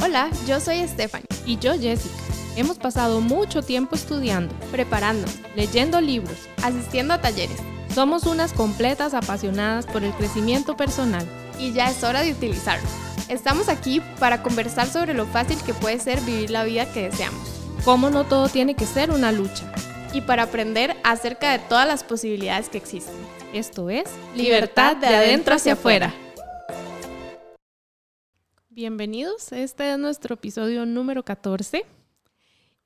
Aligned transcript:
Hola, 0.00 0.30
yo 0.46 0.60
soy 0.60 0.86
Stephanie. 0.86 1.26
Y 1.44 1.58
yo 1.58 1.72
Jessica. 1.78 2.14
Hemos 2.56 2.78
pasado 2.78 3.20
mucho 3.20 3.62
tiempo 3.62 3.96
estudiando, 3.96 4.54
preparando, 4.70 5.26
leyendo 5.56 6.00
libros, 6.00 6.36
asistiendo 6.62 7.14
a 7.14 7.20
talleres. 7.20 7.58
Somos 7.94 8.24
unas 8.24 8.52
completas 8.52 9.12
apasionadas 9.12 9.86
por 9.86 10.04
el 10.04 10.12
crecimiento 10.12 10.76
personal. 10.76 11.26
Y 11.58 11.72
ya 11.72 11.90
es 11.90 12.04
hora 12.04 12.22
de 12.22 12.30
utilizarlo. 12.30 12.88
Estamos 13.28 13.68
aquí 13.68 14.00
para 14.20 14.42
conversar 14.42 14.86
sobre 14.86 15.14
lo 15.14 15.26
fácil 15.26 15.58
que 15.66 15.74
puede 15.74 15.98
ser 15.98 16.20
vivir 16.20 16.50
la 16.50 16.62
vida 16.62 16.90
que 16.92 17.10
deseamos. 17.10 17.48
Cómo 17.84 18.08
no 18.08 18.24
todo 18.24 18.48
tiene 18.48 18.74
que 18.74 18.86
ser 18.86 19.10
una 19.10 19.32
lucha. 19.32 19.72
Y 20.12 20.20
para 20.20 20.44
aprender 20.44 20.96
acerca 21.02 21.50
de 21.50 21.58
todas 21.58 21.88
las 21.88 22.04
posibilidades 22.04 22.68
que 22.68 22.78
existen. 22.78 23.14
Esto 23.52 23.90
es 23.90 24.04
Libertad 24.36 24.96
de 24.96 25.08
adentro 25.08 25.56
hacia 25.56 25.72
afuera. 25.72 26.14
Bienvenidos, 28.78 29.50
este 29.50 29.90
es 29.90 29.98
nuestro 29.98 30.34
episodio 30.34 30.86
número 30.86 31.24
14 31.24 31.84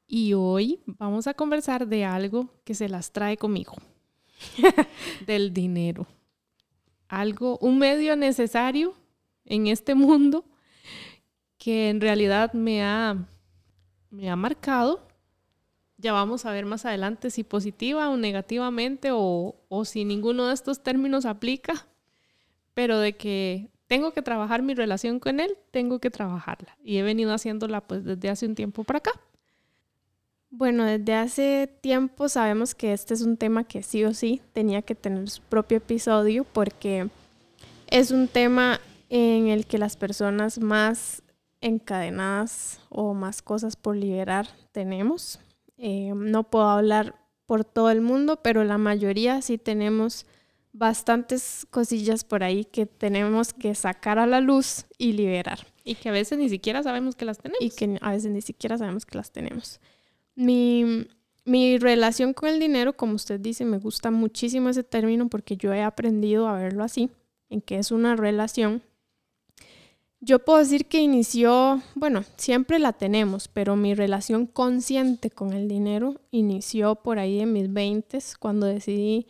y 0.06 0.32
hoy 0.32 0.80
vamos 0.86 1.26
a 1.26 1.34
conversar 1.34 1.86
de 1.86 2.06
algo 2.06 2.48
que 2.64 2.74
se 2.74 2.88
las 2.88 3.12
trae 3.12 3.36
conmigo, 3.36 3.74
del 5.26 5.52
dinero. 5.52 6.06
Algo, 7.08 7.58
un 7.58 7.78
medio 7.78 8.16
necesario 8.16 8.94
en 9.44 9.66
este 9.66 9.94
mundo 9.94 10.46
que 11.58 11.90
en 11.90 12.00
realidad 12.00 12.54
me 12.54 12.82
ha, 12.82 13.28
me 14.08 14.30
ha 14.30 14.34
marcado. 14.34 15.06
Ya 15.98 16.14
vamos 16.14 16.46
a 16.46 16.52
ver 16.52 16.64
más 16.64 16.86
adelante 16.86 17.30
si 17.30 17.44
positiva 17.44 18.08
o 18.08 18.16
negativamente 18.16 19.10
o, 19.12 19.56
o 19.68 19.84
si 19.84 20.06
ninguno 20.06 20.46
de 20.46 20.54
estos 20.54 20.82
términos 20.82 21.26
aplica, 21.26 21.86
pero 22.72 22.98
de 22.98 23.14
que 23.14 23.71
tengo 23.92 24.12
que 24.12 24.22
trabajar 24.22 24.62
mi 24.62 24.72
relación 24.72 25.20
con 25.20 25.38
él, 25.38 25.54
tengo 25.70 25.98
que 25.98 26.08
trabajarla. 26.08 26.78
Y 26.82 26.96
he 26.96 27.02
venido 27.02 27.34
haciéndola 27.34 27.82
pues 27.82 28.02
desde 28.02 28.30
hace 28.30 28.46
un 28.46 28.54
tiempo 28.54 28.84
para 28.84 29.00
acá. 29.00 29.10
Bueno, 30.48 30.86
desde 30.86 31.14
hace 31.14 31.70
tiempo 31.82 32.30
sabemos 32.30 32.74
que 32.74 32.94
este 32.94 33.12
es 33.12 33.20
un 33.20 33.36
tema 33.36 33.64
que 33.64 33.82
sí 33.82 34.02
o 34.06 34.14
sí 34.14 34.40
tenía 34.54 34.80
que 34.80 34.94
tener 34.94 35.28
su 35.28 35.42
propio 35.42 35.76
episodio 35.76 36.44
porque 36.44 37.10
es 37.88 38.12
un 38.12 38.28
tema 38.28 38.80
en 39.10 39.48
el 39.48 39.66
que 39.66 39.76
las 39.76 39.98
personas 39.98 40.58
más 40.58 41.22
encadenadas 41.60 42.80
o 42.88 43.12
más 43.12 43.42
cosas 43.42 43.76
por 43.76 43.94
liberar 43.94 44.48
tenemos. 44.72 45.38
Eh, 45.76 46.14
no 46.16 46.44
puedo 46.44 46.66
hablar 46.66 47.14
por 47.44 47.66
todo 47.66 47.90
el 47.90 48.00
mundo, 48.00 48.40
pero 48.42 48.64
la 48.64 48.78
mayoría 48.78 49.42
sí 49.42 49.58
tenemos 49.58 50.24
bastantes 50.72 51.66
cosillas 51.70 52.24
por 52.24 52.42
ahí 52.42 52.64
que 52.64 52.86
tenemos 52.86 53.52
que 53.52 53.74
sacar 53.74 54.18
a 54.18 54.26
la 54.26 54.40
luz 54.40 54.86
y 54.98 55.12
liberar. 55.12 55.66
Y 55.84 55.96
que 55.96 56.08
a 56.08 56.12
veces 56.12 56.38
ni 56.38 56.48
siquiera 56.48 56.82
sabemos 56.82 57.14
que 57.14 57.24
las 57.24 57.38
tenemos. 57.38 57.62
Y 57.62 57.70
que 57.70 57.98
a 58.00 58.10
veces 58.12 58.30
ni 58.30 58.40
siquiera 58.40 58.78
sabemos 58.78 59.04
que 59.04 59.18
las 59.18 59.32
tenemos. 59.32 59.80
Mi, 60.34 61.06
mi 61.44 61.78
relación 61.78 62.32
con 62.32 62.48
el 62.48 62.58
dinero, 62.58 62.96
como 62.96 63.14
usted 63.14 63.38
dice, 63.38 63.64
me 63.64 63.78
gusta 63.78 64.10
muchísimo 64.10 64.68
ese 64.68 64.84
término 64.84 65.28
porque 65.28 65.56
yo 65.56 65.72
he 65.72 65.82
aprendido 65.82 66.48
a 66.48 66.56
verlo 66.56 66.84
así, 66.84 67.10
en 67.50 67.60
que 67.60 67.78
es 67.78 67.90
una 67.90 68.16
relación. 68.16 68.82
Yo 70.20 70.38
puedo 70.38 70.60
decir 70.60 70.86
que 70.86 71.00
inició, 71.00 71.82
bueno, 71.96 72.22
siempre 72.36 72.78
la 72.78 72.92
tenemos, 72.92 73.48
pero 73.48 73.74
mi 73.74 73.92
relación 73.92 74.46
consciente 74.46 75.30
con 75.30 75.52
el 75.52 75.66
dinero 75.66 76.20
inició 76.30 76.94
por 76.94 77.18
ahí 77.18 77.40
en 77.40 77.52
mis 77.52 77.72
20 77.72 78.20
cuando 78.38 78.68
decidí 78.68 79.26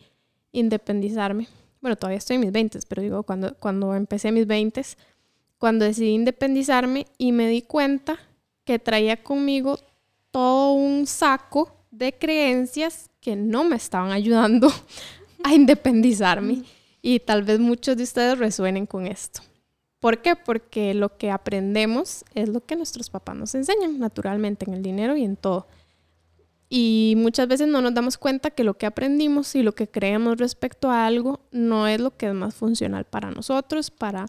independizarme. 0.53 1.47
Bueno, 1.81 1.97
todavía 1.97 2.19
estoy 2.19 2.35
en 2.35 2.41
mis 2.41 2.51
20, 2.53 2.79
pero 2.87 3.01
digo, 3.01 3.23
cuando, 3.23 3.53
cuando 3.55 3.93
empecé 3.93 4.31
mis 4.31 4.47
20, 4.47 4.81
cuando 5.57 5.83
decidí 5.83 6.11
independizarme 6.11 7.05
y 7.17 7.33
me 7.33 7.49
di 7.49 7.61
cuenta 7.61 8.17
que 8.63 8.79
traía 8.79 9.21
conmigo 9.21 9.77
todo 10.31 10.71
un 10.71 11.05
saco 11.05 11.75
de 11.91 12.13
creencias 12.13 13.09
que 13.19 13.35
no 13.35 13.63
me 13.63 13.75
estaban 13.75 14.11
ayudando 14.11 14.71
a 15.43 15.53
independizarme. 15.53 16.63
Y 17.01 17.19
tal 17.19 17.43
vez 17.43 17.59
muchos 17.59 17.97
de 17.97 18.03
ustedes 18.03 18.37
resuenen 18.37 18.85
con 18.85 19.05
esto. 19.05 19.41
¿Por 19.99 20.21
qué? 20.21 20.35
Porque 20.35 20.93
lo 20.93 21.17
que 21.17 21.31
aprendemos 21.31 22.25
es 22.33 22.49
lo 22.49 22.65
que 22.65 22.75
nuestros 22.75 23.09
papás 23.09 23.35
nos 23.35 23.55
enseñan, 23.55 23.99
naturalmente, 23.99 24.65
en 24.65 24.73
el 24.73 24.83
dinero 24.83 25.15
y 25.15 25.23
en 25.23 25.35
todo. 25.35 25.67
Y 26.75 27.13
muchas 27.17 27.47
veces 27.47 27.67
no 27.67 27.83
nos 27.83 27.93
damos 27.93 28.17
cuenta 28.17 28.49
que 28.49 28.63
lo 28.63 28.73
que 28.79 28.87
aprendimos 28.87 29.53
y 29.53 29.61
lo 29.61 29.75
que 29.75 29.87
creemos 29.87 30.39
respecto 30.39 30.89
a 30.89 31.05
algo 31.05 31.39
no 31.51 31.87
es 31.87 32.01
lo 32.01 32.17
que 32.17 32.25
es 32.25 32.33
más 32.33 32.55
funcional 32.55 33.05
para 33.05 33.29
nosotros, 33.29 33.91
para, 33.91 34.25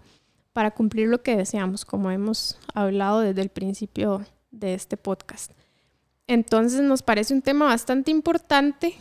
para 0.53 0.72
cumplir 0.72 1.09
lo 1.09 1.22
que 1.22 1.38
deseamos, 1.38 1.87
como 1.87 2.10
hemos 2.10 2.59
hablado 2.75 3.21
desde 3.21 3.41
el 3.41 3.49
principio 3.49 4.27
de 4.50 4.75
este 4.75 4.99
podcast. 4.99 5.53
Entonces 6.27 6.83
nos 6.83 7.03
parece 7.03 7.33
un 7.33 7.41
tema 7.41 7.65
bastante 7.65 8.10
importante 8.10 8.94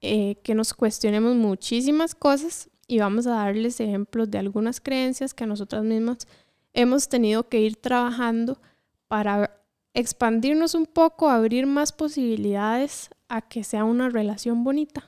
eh, 0.00 0.34
que 0.42 0.56
nos 0.56 0.74
cuestionemos 0.74 1.36
muchísimas 1.36 2.16
cosas 2.16 2.70
y 2.88 2.98
vamos 2.98 3.24
a 3.28 3.36
darles 3.36 3.78
ejemplos 3.78 4.32
de 4.32 4.38
algunas 4.38 4.80
creencias 4.80 5.32
que 5.32 5.46
nosotras 5.46 5.84
mismas 5.84 6.26
hemos 6.72 7.08
tenido 7.08 7.48
que 7.48 7.60
ir 7.60 7.76
trabajando 7.76 8.60
para 9.06 9.59
expandirnos 9.94 10.74
un 10.74 10.86
poco, 10.86 11.28
abrir 11.28 11.66
más 11.66 11.92
posibilidades 11.92 13.10
a 13.28 13.42
que 13.42 13.64
sea 13.64 13.84
una 13.84 14.08
relación 14.08 14.64
bonita 14.64 15.04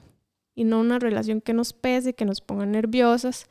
y 0.54 0.64
no 0.64 0.80
una 0.80 0.98
relación 0.98 1.40
que 1.40 1.52
nos 1.52 1.72
pese, 1.72 2.14
que 2.14 2.24
nos 2.24 2.40
ponga 2.40 2.66
nerviosas. 2.66 3.46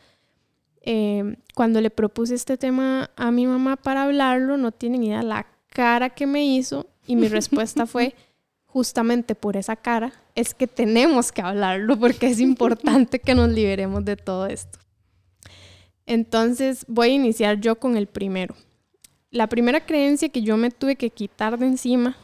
Eh, 0.81 1.35
cuando 1.55 1.79
le 1.81 1.89
propuse 1.89 2.35
este 2.35 2.57
tema 2.57 3.11
a 3.15 3.31
mi 3.31 3.45
mamá 3.45 3.75
para 3.75 4.03
hablarlo, 4.03 4.57
no 4.57 4.71
tienen 4.71 5.03
idea 5.03 5.23
la 5.23 5.47
cara 5.67 6.09
que 6.09 6.25
me 6.25 6.45
hizo 6.45 6.87
y 7.05 7.15
mi 7.15 7.27
respuesta 7.27 7.85
fue 7.85 8.15
justamente 8.65 9.35
por 9.35 9.57
esa 9.57 9.75
cara, 9.75 10.13
es 10.33 10.53
que 10.53 10.65
tenemos 10.65 11.31
que 11.31 11.41
hablarlo 11.41 11.97
porque 11.97 12.27
es 12.27 12.39
importante 12.39 13.19
que 13.19 13.35
nos 13.35 13.49
liberemos 13.49 14.05
de 14.05 14.15
todo 14.15 14.47
esto. 14.47 14.79
Entonces 16.05 16.85
voy 16.87 17.09
a 17.09 17.13
iniciar 17.13 17.59
yo 17.59 17.77
con 17.79 17.97
el 17.97 18.07
primero 18.07 18.55
la 19.31 19.47
primera 19.47 19.85
creencia 19.85 20.29
que 20.29 20.41
yo 20.41 20.57
me 20.57 20.71
tuve 20.71 20.97
que 20.97 21.09
quitar 21.09 21.57
de 21.57 21.65
encima, 21.65 22.17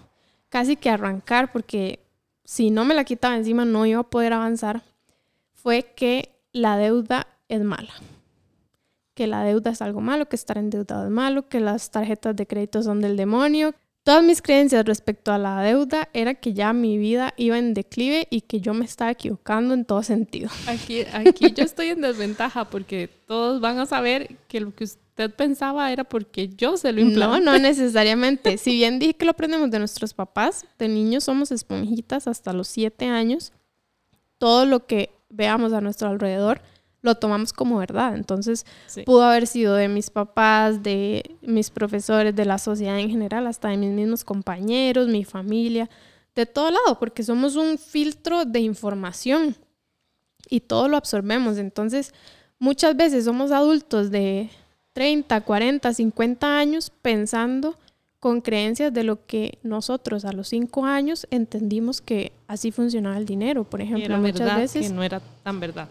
casi 0.49 0.75
que 0.75 0.89
arrancar, 0.89 1.51
porque 1.51 1.99
si 2.43 2.69
no 2.69 2.85
me 2.85 2.93
la 2.93 3.05
quitaba 3.05 3.35
encima 3.35 3.65
no 3.65 3.85
iba 3.85 4.01
a 4.01 4.09
poder 4.09 4.33
avanzar, 4.33 4.83
fue 5.53 5.93
que 5.95 6.35
la 6.51 6.77
deuda 6.77 7.27
es 7.47 7.61
mala. 7.61 7.93
Que 9.13 9.25
la 9.25 9.43
deuda 9.43 9.71
es 9.71 9.81
algo 9.81 10.01
malo, 10.01 10.27
que 10.27 10.35
estar 10.35 10.57
endeudado 10.57 11.05
es 11.05 11.11
malo, 11.11 11.47
que 11.47 11.59
las 11.59 11.89
tarjetas 11.89 12.35
de 12.35 12.45
crédito 12.45 12.83
son 12.83 13.01
del 13.01 13.17
demonio. 13.17 13.73
Todas 14.03 14.23
mis 14.23 14.41
creencias 14.41 14.85
respecto 14.85 15.33
a 15.33 15.37
la 15.37 15.61
deuda 15.61 16.09
era 16.13 16.35
que 16.35 16.53
ya 16.53 16.71
mi 16.71 16.97
vida 16.97 17.33
iba 17.35 17.57
en 17.57 17.73
declive 17.73 18.27
y 18.29 18.41
que 18.41 18.61
yo 18.61 18.73
me 18.73 18.85
estaba 18.85 19.11
equivocando 19.11 19.73
en 19.73 19.85
todo 19.85 20.03
sentido. 20.03 20.49
Aquí, 20.67 21.01
aquí 21.13 21.51
yo 21.53 21.63
estoy 21.63 21.87
en 21.87 22.01
desventaja 22.01 22.69
porque 22.69 23.09
todos 23.25 23.59
van 23.59 23.79
a 23.79 23.85
saber 23.85 24.37
que 24.47 24.61
lo 24.61 24.73
que 24.73 24.85
usted 24.85 25.06
usted 25.17 25.33
pensaba 25.33 25.91
era 25.91 26.03
porque 26.03 26.49
yo 26.49 26.77
se 26.77 26.91
lo 26.91 27.01
implanté. 27.01 27.43
No, 27.43 27.53
no 27.53 27.57
necesariamente. 27.57 28.57
si 28.59 28.71
bien 28.75 28.99
dije 28.99 29.15
que 29.15 29.25
lo 29.25 29.31
aprendemos 29.31 29.71
de 29.71 29.79
nuestros 29.79 30.13
papás, 30.13 30.65
de 30.77 30.87
niños 30.87 31.23
somos 31.23 31.51
esponjitas 31.51 32.27
hasta 32.27 32.53
los 32.53 32.67
siete 32.67 33.05
años. 33.05 33.51
Todo 34.37 34.65
lo 34.67 34.85
que 34.85 35.09
veamos 35.29 35.73
a 35.73 35.81
nuestro 35.81 36.09
alrededor 36.09 36.61
lo 37.01 37.15
tomamos 37.15 37.51
como 37.51 37.79
verdad. 37.79 38.13
Entonces, 38.15 38.65
pudo 39.05 39.23
haber 39.23 39.47
sido 39.47 39.73
de 39.73 39.87
mis 39.87 40.11
papás, 40.11 40.83
de 40.83 41.23
mis 41.41 41.71
profesores, 41.71 42.35
de 42.35 42.45
la 42.45 42.59
sociedad 42.59 42.99
en 42.99 43.09
general, 43.09 43.47
hasta 43.47 43.69
de 43.69 43.77
mis 43.77 43.91
mismos 43.91 44.23
compañeros, 44.23 45.07
mi 45.07 45.25
familia, 45.25 45.89
de 46.35 46.45
todo 46.45 46.69
lado, 46.69 46.99
porque 46.99 47.23
somos 47.23 47.55
un 47.55 47.79
filtro 47.79 48.45
de 48.45 48.59
información 48.59 49.55
y 50.47 50.59
todo 50.59 50.87
lo 50.87 50.97
absorbemos. 50.97 51.57
Entonces, 51.57 52.13
muchas 52.59 52.95
veces 52.95 53.25
somos 53.25 53.49
adultos 53.51 54.11
de 54.11 54.51
30, 54.97 55.41
40, 55.41 55.93
50 55.93 56.57
años 56.57 56.91
pensando 57.03 57.77
con 58.19 58.41
creencias 58.41 58.91
de 58.91 59.03
lo 59.03 59.27
que 59.27 59.59
nosotros 59.61 60.25
a 60.25 60.31
los 60.31 60.47
5 60.47 60.85
años 60.85 61.27
entendimos 61.29 62.01
que 62.01 62.31
así 62.47 62.71
funcionaba 62.71 63.15
el 63.15 63.27
dinero, 63.27 63.63
por 63.63 63.79
ejemplo. 63.79 64.17
muchas 64.17 64.57
veces 64.57 64.87
que 64.87 64.93
no 64.95 65.03
era 65.03 65.21
tan 65.43 65.59
verdad. 65.59 65.87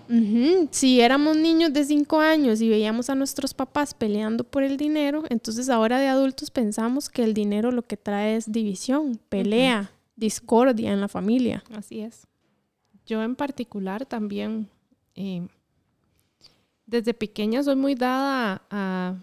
Si 0.73 1.01
éramos 1.01 1.37
niños 1.37 1.73
de 1.73 1.85
5 1.85 2.19
años 2.19 2.61
y 2.61 2.69
veíamos 2.69 3.09
a 3.09 3.15
nuestros 3.15 3.55
papás 3.55 3.95
peleando 3.95 4.43
por 4.43 4.65
el 4.65 4.77
dinero, 4.77 5.23
entonces 5.29 5.69
ahora 5.69 6.01
de 6.01 6.09
adultos 6.09 6.51
pensamos 6.51 7.09
que 7.09 7.23
el 7.23 7.33
dinero 7.33 7.71
lo 7.71 7.83
que 7.83 7.97
trae 7.97 8.35
es 8.35 8.51
división, 8.51 9.21
pelea, 9.29 9.93
discordia 10.17 10.93
en 10.93 11.01
la 11.01 11.07
familia. 11.07 11.63
Así 11.73 12.01
es. 12.01 12.27
Yo 13.07 13.23
en 13.23 13.37
particular 13.37 14.05
también 14.05 14.69
eh, 15.15 15.47
desde 16.87 17.15
pequeña 17.15 17.63
soy 17.63 17.77
muy 17.77 17.95
dada 17.95 18.63
a, 18.71 19.17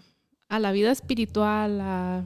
la 0.58 0.72
vida 0.72 0.92
espiritual, 0.92 1.80
a, 1.80 2.24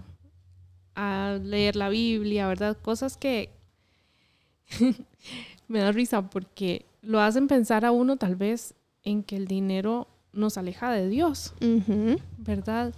leer 1.43 1.77
la 1.77 1.89
Biblia, 1.89 2.49
¿verdad? 2.49 2.77
Cosas 2.83 3.17
que 3.17 3.51
me 5.69 5.79
da 5.79 5.93
risa 5.93 6.29
porque 6.29 6.85
lo 7.03 7.21
hacen 7.21 7.47
pensar 7.47 7.85
a 7.85 7.93
uno 7.93 8.17
tal 8.17 8.35
vez 8.35 8.75
en 9.05 9.23
que 9.23 9.37
el 9.37 9.47
dinero 9.47 10.09
nos 10.33 10.59
aleja 10.59 10.91
de 10.91 11.09
Dios, 11.09 11.55
¿verdad? 12.37 12.93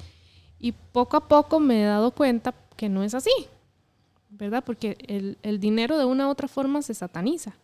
Y 0.58 0.72
poco 0.72 1.18
a 1.18 1.28
poco 1.28 1.60
me 1.60 1.82
he 1.82 1.84
dado 1.84 2.12
cuenta 2.12 2.54
que 2.76 2.88
no 2.88 3.02
es 3.02 3.14
así, 3.14 3.30
¿verdad? 4.30 4.64
Porque 4.64 4.96
el, 5.06 5.36
el 5.42 5.60
dinero 5.60 5.98
de 5.98 6.06
una 6.06 6.26
u 6.26 6.30
otra 6.30 6.48
forma 6.48 6.80
se 6.80 6.94
sataniza, 6.94 7.54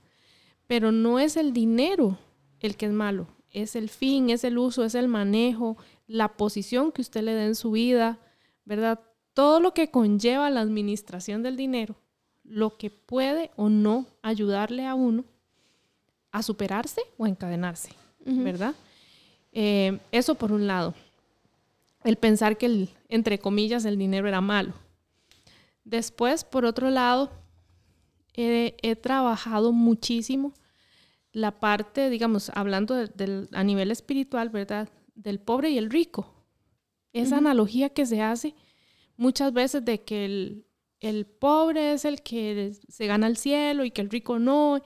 pero 0.67 0.93
no 0.93 1.19
es 1.19 1.38
el 1.38 1.55
dinero 1.55 2.19
el 2.61 2.76
que 2.76 2.87
es 2.87 2.93
malo, 2.93 3.26
es 3.56 3.74
el 3.74 3.88
fin, 3.88 4.28
es 4.28 4.44
el 4.44 4.58
uso, 4.58 4.84
es 4.84 4.94
el 4.94 5.08
manejo, 5.08 5.78
la 6.06 6.36
posición 6.36 6.92
que 6.92 7.00
usted 7.00 7.22
le 7.22 7.32
dé 7.32 7.46
en 7.46 7.54
su 7.54 7.70
vida, 7.70 8.18
¿verdad? 8.66 9.00
Todo 9.32 9.60
lo 9.60 9.72
que 9.72 9.90
conlleva 9.90 10.50
la 10.50 10.60
administración 10.60 11.42
del 11.42 11.56
dinero, 11.56 11.96
lo 12.44 12.76
que 12.76 12.90
puede 12.90 13.50
o 13.56 13.70
no 13.70 14.04
ayudarle 14.20 14.84
a 14.86 14.94
uno 14.94 15.24
a 16.32 16.42
superarse 16.42 17.00
o 17.16 17.24
a 17.24 17.30
encadenarse, 17.30 17.88
¿verdad? 18.26 18.74
Eh, 19.52 20.00
eso 20.12 20.34
por 20.34 20.52
un 20.52 20.66
lado. 20.66 20.92
El 22.04 22.16
pensar 22.16 22.58
que, 22.58 22.66
el, 22.66 22.90
entre 23.08 23.38
comillas, 23.38 23.86
el 23.86 23.96
dinero 23.96 24.28
era 24.28 24.42
malo. 24.42 24.74
Después, 25.82 26.44
por 26.44 26.66
otro 26.66 26.90
lado, 26.90 27.30
he 28.34 28.96
trabajado 28.96 29.72
muchísimo 29.72 30.52
la 31.36 31.60
parte, 31.60 32.08
digamos, 32.08 32.50
hablando 32.54 32.94
a 33.52 33.62
nivel 33.62 33.90
espiritual, 33.90 34.48
¿verdad? 34.48 34.88
Del 35.14 35.38
pobre 35.38 35.68
y 35.68 35.76
el 35.76 35.90
rico. 35.90 36.32
Esa 37.12 37.36
analogía 37.36 37.90
que 37.90 38.06
se 38.06 38.22
hace 38.22 38.54
muchas 39.18 39.52
veces 39.52 39.84
de 39.84 40.00
que 40.00 40.24
el, 40.24 40.64
el, 41.00 41.26
pobre 41.26 41.92
es 41.92 42.06
el 42.06 42.22
que 42.22 42.72
se 42.88 43.06
gana 43.06 43.26
el 43.26 43.36
cielo 43.36 43.84
y 43.84 43.90
que 43.90 44.00
el 44.00 44.08
rico 44.08 44.38
no. 44.38 44.80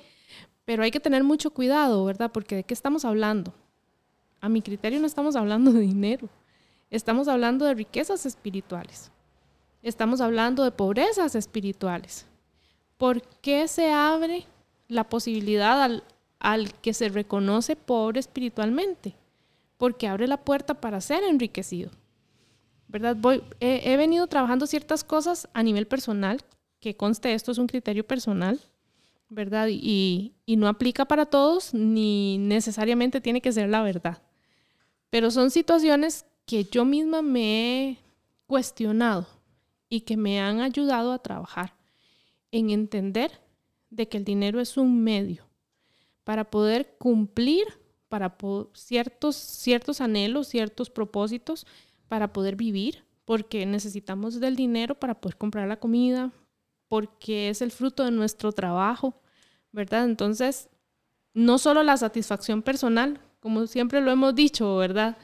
Pero 0.64 0.82
hay 0.82 0.90
que 0.90 0.98
tener 0.98 1.22
mucho 1.22 1.52
cuidado, 1.52 2.04
¿verdad? 2.04 2.32
Porque 2.32 2.56
¿de 2.56 2.64
qué 2.64 2.74
estamos 2.74 3.04
hablando? 3.04 3.54
A 4.40 4.48
mi 4.48 4.60
criterio 4.60 4.98
no 4.98 5.06
estamos 5.06 5.36
hablando 5.36 5.70
de 5.70 5.82
dinero. 5.82 6.28
Estamos 6.90 7.28
hablando 7.28 7.64
de 7.64 7.74
riquezas 7.74 8.26
espirituales. 8.26 9.12
Estamos 9.84 10.20
hablando 10.20 10.64
de 10.64 10.72
pobrezas 10.72 11.36
espirituales. 11.36 12.26
¿Por 12.96 13.22
qué 13.22 13.68
se 13.68 13.92
abre 13.92 14.46
la 14.88 15.08
posibilidad 15.08 15.80
al, 15.80 16.02
al 16.40 16.72
que 16.72 16.94
se 16.94 17.10
reconoce 17.10 17.76
pobre 17.76 18.18
espiritualmente, 18.18 19.14
porque 19.76 20.08
abre 20.08 20.26
la 20.26 20.38
puerta 20.38 20.74
para 20.74 21.00
ser 21.00 21.22
enriquecido. 21.22 21.90
¿Verdad? 22.88 23.14
Voy, 23.16 23.42
he, 23.60 23.96
venido 23.96 24.26
trabajando 24.26 24.66
ciertas 24.66 25.04
cosas 25.04 25.48
a 25.52 25.62
nivel 25.62 25.86
personal, 25.86 26.40
que 26.80 26.96
conste 26.96 27.34
esto 27.34 27.52
es 27.52 27.58
un 27.58 27.68
criterio 27.68 28.04
personal, 28.04 28.58
¿verdad? 29.28 29.68
Y, 29.70 30.32
y 30.44 30.56
no 30.56 30.66
aplica 30.66 31.04
para 31.04 31.26
todos, 31.26 31.72
ni 31.72 32.38
necesariamente 32.38 33.20
tiene 33.20 33.40
que 33.40 33.52
ser 33.52 33.68
la 33.68 33.82
verdad. 33.82 34.22
Pero 35.10 35.30
son 35.30 35.50
situaciones 35.50 36.24
que 36.46 36.64
yo 36.64 36.84
misma 36.84 37.22
me 37.22 37.90
he 37.90 37.98
cuestionado 38.46 39.28
y 39.88 40.00
que 40.00 40.16
me 40.16 40.40
han 40.40 40.60
ayudado 40.60 41.12
a 41.12 41.22
trabajar 41.22 41.74
en 42.50 42.70
entender 42.70 43.30
de 43.90 44.08
que 44.08 44.16
el 44.16 44.24
dinero 44.24 44.58
es 44.58 44.76
un 44.76 45.04
medio 45.04 45.49
para 46.30 46.44
poder 46.44 46.94
cumplir 46.96 47.64
para 48.08 48.36
ciertos, 48.72 49.34
ciertos 49.34 50.00
anhelos, 50.00 50.46
ciertos 50.46 50.88
propósitos, 50.88 51.66
para 52.06 52.32
poder 52.32 52.54
vivir, 52.54 53.04
porque 53.24 53.66
necesitamos 53.66 54.38
del 54.38 54.54
dinero 54.54 54.94
para 54.94 55.20
poder 55.20 55.36
comprar 55.36 55.66
la 55.66 55.80
comida, 55.80 56.30
porque 56.86 57.48
es 57.48 57.62
el 57.62 57.72
fruto 57.72 58.04
de 58.04 58.12
nuestro 58.12 58.52
trabajo, 58.52 59.20
¿verdad? 59.72 60.04
Entonces, 60.04 60.68
no 61.34 61.58
solo 61.58 61.82
la 61.82 61.96
satisfacción 61.96 62.62
personal, 62.62 63.20
como 63.40 63.66
siempre 63.66 64.00
lo 64.00 64.12
hemos 64.12 64.32
dicho, 64.32 64.76
¿verdad? 64.76 65.18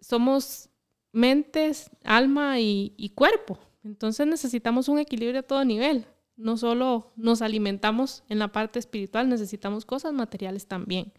Somos 0.00 0.70
mentes, 1.12 1.88
alma 2.02 2.58
y, 2.58 2.94
y 2.96 3.10
cuerpo. 3.10 3.60
Entonces 3.84 4.26
necesitamos 4.26 4.88
un 4.88 4.98
equilibrio 4.98 5.38
a 5.38 5.44
todo 5.44 5.64
nivel 5.64 6.04
no 6.36 6.56
solo 6.56 7.12
nos 7.16 7.42
alimentamos 7.42 8.24
en 8.28 8.38
la 8.38 8.48
parte 8.48 8.78
espiritual, 8.78 9.28
necesitamos 9.28 9.84
cosas 9.84 10.12
materiales 10.12 10.66
también. 10.66 11.12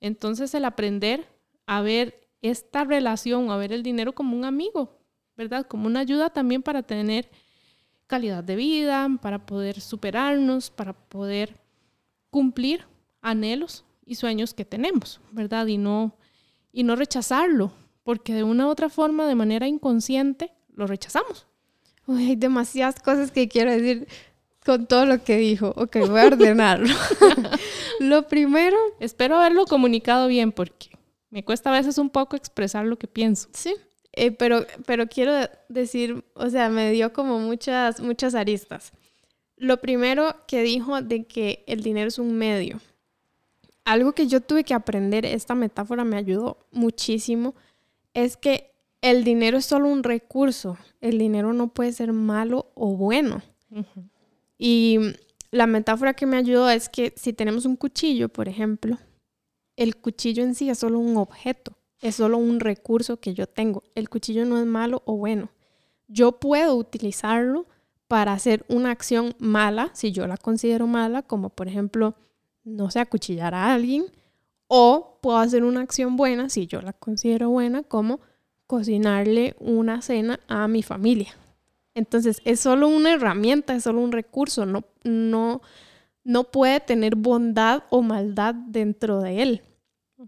Entonces 0.00 0.54
el 0.54 0.64
aprender 0.64 1.26
a 1.66 1.80
ver 1.82 2.28
esta 2.42 2.84
relación, 2.84 3.50
a 3.50 3.56
ver 3.56 3.72
el 3.72 3.82
dinero 3.82 4.14
como 4.14 4.36
un 4.36 4.44
amigo, 4.44 4.98
¿verdad? 5.36 5.66
Como 5.66 5.86
una 5.86 6.00
ayuda 6.00 6.30
también 6.30 6.62
para 6.62 6.82
tener 6.82 7.30
calidad 8.06 8.44
de 8.44 8.56
vida, 8.56 9.08
para 9.20 9.44
poder 9.46 9.80
superarnos, 9.80 10.70
para 10.70 10.92
poder 10.92 11.60
cumplir 12.30 12.84
anhelos 13.20 13.84
y 14.04 14.14
sueños 14.14 14.54
que 14.54 14.64
tenemos, 14.64 15.20
¿verdad? 15.32 15.66
Y 15.66 15.78
no, 15.78 16.16
y 16.72 16.84
no 16.84 16.96
rechazarlo, 16.96 17.72
porque 18.04 18.34
de 18.34 18.44
una 18.44 18.66
u 18.66 18.70
otra 18.70 18.88
forma, 18.88 19.26
de 19.26 19.34
manera 19.34 19.66
inconsciente, 19.66 20.52
lo 20.68 20.86
rechazamos. 20.86 21.46
hay 22.06 22.36
demasiadas 22.36 23.00
cosas 23.00 23.30
que 23.30 23.48
quiero 23.48 23.72
decir 23.72 24.06
con 24.66 24.86
todo 24.86 25.06
lo 25.06 25.22
que 25.22 25.36
dijo. 25.36 25.72
Ok, 25.76 25.98
voy 26.08 26.20
a 26.20 26.26
ordenarlo. 26.26 26.92
lo 28.00 28.26
primero... 28.26 28.76
Espero 28.98 29.36
haberlo 29.36 29.64
comunicado 29.64 30.26
bien 30.26 30.50
porque 30.50 30.90
me 31.30 31.44
cuesta 31.44 31.70
a 31.70 31.78
veces 31.78 31.98
un 31.98 32.10
poco 32.10 32.34
expresar 32.34 32.84
lo 32.84 32.98
que 32.98 33.06
pienso. 33.06 33.48
Sí, 33.52 33.74
eh, 34.12 34.32
pero, 34.32 34.66
pero 34.84 35.06
quiero 35.06 35.32
decir, 35.68 36.24
o 36.34 36.50
sea, 36.50 36.68
me 36.68 36.90
dio 36.90 37.12
como 37.12 37.38
muchas, 37.38 38.00
muchas 38.00 38.34
aristas. 38.34 38.92
Lo 39.56 39.80
primero 39.80 40.34
que 40.48 40.62
dijo 40.62 41.00
de 41.00 41.24
que 41.26 41.62
el 41.68 41.82
dinero 41.82 42.08
es 42.08 42.18
un 42.18 42.36
medio. 42.36 42.80
Algo 43.84 44.12
que 44.12 44.26
yo 44.26 44.40
tuve 44.40 44.64
que 44.64 44.74
aprender, 44.74 45.24
esta 45.24 45.54
metáfora 45.54 46.02
me 46.02 46.16
ayudó 46.16 46.66
muchísimo, 46.72 47.54
es 48.14 48.36
que 48.36 48.72
el 49.00 49.22
dinero 49.22 49.58
es 49.58 49.66
solo 49.66 49.88
un 49.88 50.02
recurso. 50.02 50.76
El 51.00 51.18
dinero 51.18 51.52
no 51.52 51.68
puede 51.68 51.92
ser 51.92 52.12
malo 52.12 52.72
o 52.74 52.96
bueno. 52.96 53.42
Y 54.58 54.98
la 55.50 55.66
metáfora 55.66 56.14
que 56.14 56.26
me 56.26 56.36
ayudó 56.36 56.68
es 56.70 56.88
que 56.88 57.12
si 57.16 57.32
tenemos 57.32 57.66
un 57.66 57.76
cuchillo, 57.76 58.28
por 58.28 58.48
ejemplo, 58.48 58.98
el 59.76 59.96
cuchillo 59.96 60.42
en 60.42 60.54
sí 60.54 60.70
es 60.70 60.78
solo 60.78 60.98
un 60.98 61.16
objeto, 61.16 61.76
es 62.00 62.16
solo 62.16 62.38
un 62.38 62.60
recurso 62.60 63.18
que 63.18 63.34
yo 63.34 63.46
tengo. 63.46 63.84
El 63.94 64.08
cuchillo 64.08 64.44
no 64.44 64.58
es 64.58 64.66
malo 64.66 65.02
o 65.04 65.16
bueno. 65.16 65.50
Yo 66.08 66.38
puedo 66.38 66.76
utilizarlo 66.76 67.66
para 68.08 68.32
hacer 68.32 68.64
una 68.68 68.90
acción 68.90 69.34
mala, 69.38 69.90
si 69.92 70.12
yo 70.12 70.26
la 70.26 70.36
considero 70.36 70.86
mala, 70.86 71.22
como 71.22 71.50
por 71.50 71.68
ejemplo, 71.68 72.14
no 72.64 72.90
sé, 72.90 73.00
acuchillar 73.00 73.54
a 73.54 73.74
alguien, 73.74 74.04
o 74.68 75.18
puedo 75.20 75.38
hacer 75.38 75.64
una 75.64 75.80
acción 75.80 76.16
buena, 76.16 76.48
si 76.48 76.66
yo 76.66 76.80
la 76.82 76.92
considero 76.92 77.50
buena, 77.50 77.82
como 77.82 78.20
cocinarle 78.66 79.56
una 79.58 80.02
cena 80.02 80.40
a 80.48 80.68
mi 80.68 80.82
familia. 80.82 81.34
Entonces, 81.96 82.42
es 82.44 82.60
solo 82.60 82.88
una 82.88 83.14
herramienta, 83.14 83.74
es 83.74 83.84
solo 83.84 84.02
un 84.02 84.12
recurso, 84.12 84.66
no, 84.66 84.84
no, 85.02 85.62
no 86.24 86.44
puede 86.44 86.78
tener 86.80 87.16
bondad 87.16 87.84
o 87.88 88.02
maldad 88.02 88.54
dentro 88.54 89.22
de 89.22 89.42
él. 89.42 89.62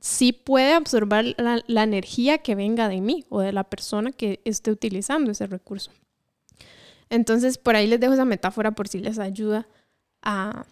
Sí 0.00 0.32
puede 0.32 0.72
absorber 0.72 1.36
la, 1.36 1.82
energía 1.82 2.38
que 2.38 2.54
venga 2.54 2.88
de 2.88 3.02
mí 3.02 3.26
o 3.28 3.40
de 3.40 3.52
la 3.52 3.64
persona 3.64 4.12
que 4.12 4.40
esté 4.46 4.70
utilizando 4.70 5.30
ese 5.30 5.46
recurso. 5.46 5.90
Entonces, 7.10 7.58
por 7.58 7.76
ahí 7.76 7.86
les 7.86 8.00
dejo 8.00 8.14
esa 8.14 8.24
metáfora 8.24 8.70
por 8.70 8.88
si 8.88 9.00
les 9.00 9.18
ayuda 9.18 9.68
a, 10.22 10.64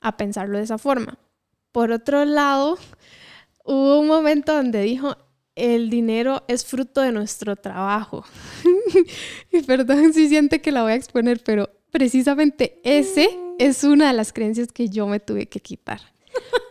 a 0.00 0.16
pensarlo 0.16 0.58
de 0.58 0.64
esa 0.64 0.78
forma. 0.78 1.16
Por 1.70 1.92
otro 1.92 2.24
lado, 2.24 2.76
hubo 3.64 4.00
un 4.00 4.08
momento 4.08 4.52
donde 4.52 4.82
dijo, 4.82 5.16
el 5.60 5.90
dinero 5.90 6.42
es 6.48 6.64
fruto 6.64 7.02
de 7.02 7.12
nuestro 7.12 7.54
trabajo. 7.54 8.24
y 9.52 9.62
perdón 9.66 10.14
si 10.14 10.28
siente 10.28 10.62
que 10.62 10.72
la 10.72 10.82
voy 10.82 10.92
a 10.92 10.96
exponer, 10.96 11.42
pero 11.44 11.68
precisamente 11.90 12.80
ese 12.82 13.38
es 13.58 13.84
una 13.84 14.08
de 14.08 14.14
las 14.14 14.32
creencias 14.32 14.72
que 14.72 14.88
yo 14.88 15.06
me 15.06 15.20
tuve 15.20 15.46
que 15.46 15.60
quitar. 15.60 16.00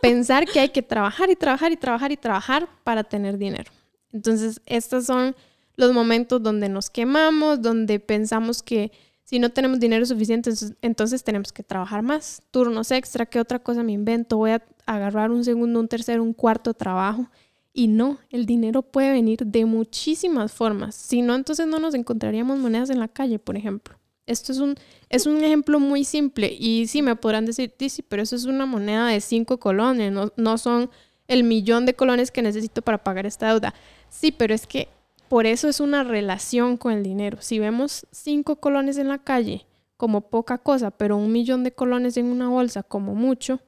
Pensar 0.02 0.44
que 0.44 0.58
hay 0.58 0.70
que 0.70 0.82
trabajar 0.82 1.30
y 1.30 1.36
trabajar 1.36 1.70
y 1.70 1.76
trabajar 1.76 2.10
y 2.10 2.16
trabajar 2.16 2.68
para 2.82 3.04
tener 3.04 3.38
dinero. 3.38 3.70
Entonces, 4.12 4.60
estos 4.66 5.06
son 5.06 5.36
los 5.76 5.92
momentos 5.92 6.42
donde 6.42 6.68
nos 6.68 6.90
quemamos, 6.90 7.62
donde 7.62 8.00
pensamos 8.00 8.60
que 8.60 8.90
si 9.22 9.38
no 9.38 9.50
tenemos 9.50 9.78
dinero 9.78 10.04
suficiente, 10.04 10.50
entonces 10.82 11.22
tenemos 11.22 11.52
que 11.52 11.62
trabajar 11.62 12.02
más, 12.02 12.42
turnos 12.50 12.90
extra, 12.90 13.24
¿qué 13.24 13.38
otra 13.38 13.60
cosa 13.60 13.84
me 13.84 13.92
invento? 13.92 14.38
Voy 14.38 14.50
a 14.50 14.64
agarrar 14.84 15.30
un 15.30 15.44
segundo, 15.44 15.78
un 15.78 15.86
tercero, 15.86 16.24
un 16.24 16.32
cuarto 16.32 16.74
trabajo 16.74 17.30
y 17.72 17.88
no, 17.88 18.18
el 18.30 18.46
dinero 18.46 18.82
puede 18.82 19.12
venir 19.12 19.46
de 19.46 19.64
muchísimas 19.64 20.52
formas. 20.52 20.94
Si 20.94 21.22
no, 21.22 21.34
entonces 21.34 21.66
no 21.66 21.78
nos 21.78 21.94
encontraríamos 21.94 22.58
monedas 22.58 22.90
en 22.90 22.98
la 22.98 23.08
calle, 23.08 23.38
por 23.38 23.56
ejemplo. 23.56 23.96
Esto 24.26 24.52
es 24.52 24.58
un, 24.58 24.76
es 25.08 25.26
un 25.26 25.42
ejemplo 25.42 25.80
muy 25.80 26.04
simple 26.04 26.54
y 26.58 26.86
sí 26.86 27.02
me 27.02 27.16
podrán 27.16 27.46
decir, 27.46 27.74
sí, 27.78 28.02
pero 28.02 28.22
eso 28.22 28.36
es 28.36 28.44
una 28.44 28.66
moneda 28.66 29.08
de 29.08 29.20
cinco 29.20 29.58
colones, 29.58 30.12
no, 30.12 30.32
no 30.36 30.58
son 30.58 30.90
el 31.26 31.44
millón 31.44 31.86
de 31.86 31.94
colones 31.94 32.30
que 32.30 32.42
necesito 32.42 32.82
para 32.82 33.02
pagar 33.02 33.26
esta 33.26 33.48
deuda. 33.48 33.74
Sí, 34.08 34.32
pero 34.32 34.54
es 34.54 34.66
que 34.66 34.88
por 35.28 35.46
eso 35.46 35.68
es 35.68 35.78
una 35.78 36.02
relación 36.02 36.76
con 36.76 36.92
el 36.92 37.04
dinero. 37.04 37.38
Si 37.40 37.60
vemos 37.60 38.06
cinco 38.10 38.56
colones 38.56 38.98
en 38.98 39.08
la 39.08 39.18
calle 39.18 39.66
como 39.96 40.22
poca 40.22 40.58
cosa, 40.58 40.90
pero 40.90 41.16
un 41.16 41.30
millón 41.30 41.62
de 41.62 41.72
colones 41.72 42.16
en 42.16 42.26
una 42.26 42.48
bolsa 42.48 42.82
como 42.82 43.14
mucho, 43.14 43.60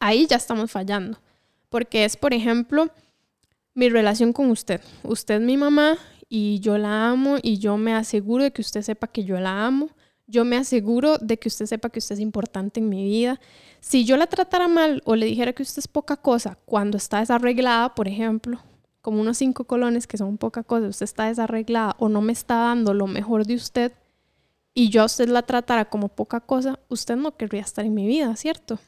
ahí 0.00 0.26
ya 0.26 0.36
estamos 0.36 0.70
fallando. 0.70 1.18
Porque 1.68 2.04
es, 2.06 2.16
por 2.16 2.32
ejemplo, 2.32 2.88
mi 3.76 3.88
relación 3.88 4.32
con 4.32 4.50
usted. 4.50 4.80
Usted 5.04 5.36
es 5.36 5.40
mi 5.40 5.56
mamá 5.56 5.96
y 6.28 6.58
yo 6.58 6.76
la 6.78 7.10
amo 7.10 7.36
y 7.40 7.58
yo 7.58 7.76
me 7.76 7.94
aseguro 7.94 8.42
de 8.42 8.50
que 8.50 8.62
usted 8.62 8.82
sepa 8.82 9.06
que 9.06 9.22
yo 9.22 9.38
la 9.38 9.64
amo 9.64 9.90
yo 10.26 10.44
me 10.44 10.56
aseguro 10.56 11.18
de 11.18 11.38
que 11.38 11.48
usted 11.48 11.66
sepa 11.66 11.90
que 11.90 12.00
usted 12.00 12.16
es 12.16 12.20
importante 12.20 12.80
en 12.80 12.88
mi 12.88 13.04
vida. 13.04 13.40
Si 13.80 14.04
yo 14.04 14.16
la 14.16 14.26
tratara 14.26 14.66
mal 14.66 15.02
o 15.04 15.14
le 15.14 15.26
dijera 15.26 15.52
que 15.52 15.62
usted 15.62 15.78
es 15.78 15.88
poca 15.88 16.16
cosa 16.16 16.58
cuando 16.64 16.96
está 16.96 17.20
desarreglada, 17.20 17.94
por 17.94 18.08
ejemplo, 18.08 18.60
como 19.02 19.20
unos 19.20 19.38
cinco 19.38 19.64
colones 19.64 20.06
que 20.08 20.18
son 20.18 20.36
poca 20.36 20.64
cosa, 20.64 20.88
usted 20.88 21.04
está 21.04 21.26
desarreglada 21.26 21.94
o 21.98 22.08
no 22.08 22.22
me 22.22 22.32
está 22.32 22.56
dando 22.56 22.92
lo 22.92 23.06
mejor 23.06 23.46
de 23.46 23.54
usted 23.54 23.92
y 24.74 24.88
yo 24.88 25.02
a 25.02 25.06
usted 25.06 25.28
la 25.28 25.42
tratara 25.42 25.86
como 25.86 26.08
poca 26.08 26.40
cosa, 26.40 26.80
usted 26.88 27.16
no 27.16 27.36
querría 27.36 27.62
estar 27.62 27.84
en 27.84 27.94
mi 27.94 28.06
vida, 28.06 28.34
¿cierto? 28.34 28.80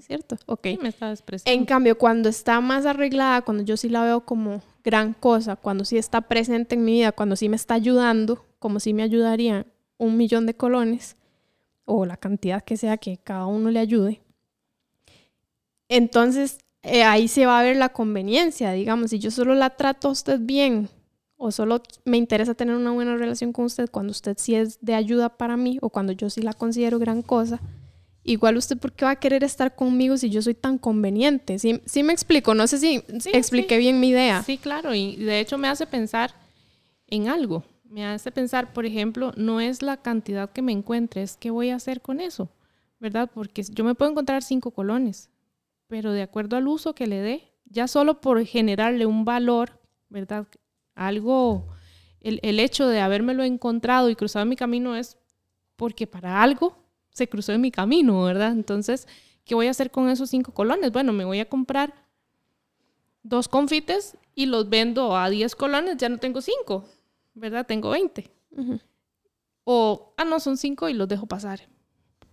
¿Cierto? 0.00 0.36
Ok. 0.46 0.66
me 0.80 0.88
está 0.88 1.12
en 1.44 1.64
cambio, 1.64 1.98
cuando 1.98 2.28
está 2.28 2.60
más 2.60 2.86
arreglada, 2.86 3.42
cuando 3.42 3.64
yo 3.64 3.76
sí 3.76 3.88
la 3.88 4.04
veo 4.04 4.20
como 4.20 4.62
gran 4.84 5.14
cosa, 5.14 5.56
cuando 5.56 5.84
sí 5.84 5.98
está 5.98 6.20
presente 6.22 6.76
en 6.76 6.84
mi 6.84 6.92
vida, 6.92 7.12
cuando 7.12 7.34
sí 7.34 7.48
me 7.48 7.56
está 7.56 7.74
ayudando, 7.74 8.44
como 8.58 8.78
si 8.78 8.94
me 8.94 9.02
ayudaría 9.02 9.66
un 9.96 10.16
millón 10.16 10.46
de 10.46 10.54
colones 10.54 11.16
o 11.84 12.06
la 12.06 12.16
cantidad 12.16 12.62
que 12.62 12.76
sea 12.76 12.98
que 12.98 13.18
cada 13.18 13.46
uno 13.46 13.70
le 13.70 13.80
ayude, 13.80 14.20
entonces 15.88 16.58
eh, 16.82 17.02
ahí 17.02 17.26
se 17.26 17.46
va 17.46 17.58
a 17.58 17.62
ver 17.62 17.76
la 17.76 17.88
conveniencia, 17.88 18.72
digamos, 18.72 19.10
si 19.10 19.18
yo 19.18 19.30
solo 19.30 19.54
la 19.54 19.70
trato 19.70 20.08
a 20.08 20.12
usted 20.12 20.38
bien 20.40 20.88
o 21.36 21.50
solo 21.50 21.82
me 22.04 22.16
interesa 22.16 22.54
tener 22.54 22.76
una 22.76 22.90
buena 22.90 23.16
relación 23.16 23.52
con 23.52 23.64
usted 23.64 23.88
cuando 23.90 24.10
usted 24.10 24.36
sí 24.38 24.54
es 24.54 24.78
de 24.80 24.94
ayuda 24.94 25.36
para 25.36 25.56
mí 25.56 25.78
o 25.80 25.88
cuando 25.88 26.12
yo 26.12 26.30
sí 26.30 26.42
la 26.42 26.52
considero 26.52 26.98
gran 26.98 27.22
cosa, 27.22 27.60
igual 28.28 28.56
usted 28.56 28.76
por 28.76 28.92
qué 28.92 29.04
va 29.04 29.12
a 29.12 29.16
querer 29.16 29.42
estar 29.42 29.74
conmigo 29.74 30.16
si 30.18 30.28
yo 30.28 30.42
soy 30.42 30.54
tan 30.54 30.78
conveniente. 30.78 31.58
Sí, 31.58 31.80
sí 31.86 32.02
me 32.02 32.12
explico, 32.12 32.54
no 32.54 32.66
sé 32.66 32.78
si 32.78 33.02
expliqué 33.32 33.78
bien 33.78 34.00
mi 34.00 34.10
idea. 34.10 34.42
Sí, 34.42 34.58
claro, 34.58 34.94
y 34.94 35.16
de 35.16 35.40
hecho 35.40 35.56
me 35.56 35.68
hace 35.68 35.86
pensar 35.86 36.34
en 37.06 37.28
algo. 37.28 37.64
Me 37.84 38.04
hace 38.04 38.30
pensar, 38.30 38.74
por 38.74 38.84
ejemplo, 38.84 39.32
no 39.36 39.60
es 39.60 39.80
la 39.80 39.96
cantidad 39.96 40.50
que 40.50 40.60
me 40.60 40.72
encuentre, 40.72 41.22
es 41.22 41.38
qué 41.38 41.50
voy 41.50 41.70
a 41.70 41.76
hacer 41.76 42.02
con 42.02 42.20
eso, 42.20 42.50
¿verdad? 43.00 43.30
Porque 43.32 43.62
yo 43.62 43.82
me 43.82 43.94
puedo 43.94 44.10
encontrar 44.10 44.42
cinco 44.42 44.72
colones, 44.72 45.30
pero 45.86 46.12
de 46.12 46.20
acuerdo 46.20 46.56
al 46.56 46.68
uso 46.68 46.94
que 46.94 47.06
le 47.06 47.20
dé, 47.22 47.50
ya 47.64 47.88
solo 47.88 48.20
por 48.20 48.44
generarle 48.44 49.06
un 49.06 49.24
valor, 49.24 49.80
¿verdad? 50.10 50.46
Algo, 50.94 51.66
el, 52.20 52.40
el 52.42 52.60
hecho 52.60 52.88
de 52.88 53.00
habérmelo 53.00 53.42
encontrado 53.42 54.10
y 54.10 54.16
cruzado 54.16 54.42
en 54.42 54.50
mi 54.50 54.56
camino 54.56 54.96
es 54.96 55.16
porque 55.76 56.06
para 56.06 56.42
algo 56.42 56.87
se 57.18 57.28
cruzó 57.28 57.52
en 57.52 57.60
mi 57.60 57.70
camino, 57.70 58.22
¿verdad? 58.22 58.52
Entonces, 58.52 59.06
¿qué 59.44 59.54
voy 59.54 59.66
a 59.66 59.70
hacer 59.70 59.90
con 59.90 60.08
esos 60.08 60.30
cinco 60.30 60.52
colones? 60.52 60.90
Bueno, 60.92 61.12
me 61.12 61.24
voy 61.24 61.40
a 61.40 61.48
comprar 61.48 61.94
dos 63.22 63.48
confites 63.48 64.16
y 64.34 64.46
los 64.46 64.68
vendo 64.68 65.16
a 65.16 65.28
10 65.28 65.54
colones, 65.56 65.96
ya 65.96 66.08
no 66.08 66.18
tengo 66.18 66.40
cinco, 66.40 66.84
¿verdad? 67.34 67.66
Tengo 67.66 67.90
20. 67.90 68.30
O, 69.64 70.14
ah, 70.16 70.24
no, 70.24 70.40
son 70.40 70.56
cinco 70.56 70.88
y 70.88 70.94
los 70.94 71.08
dejo 71.08 71.26
pasar. 71.26 71.68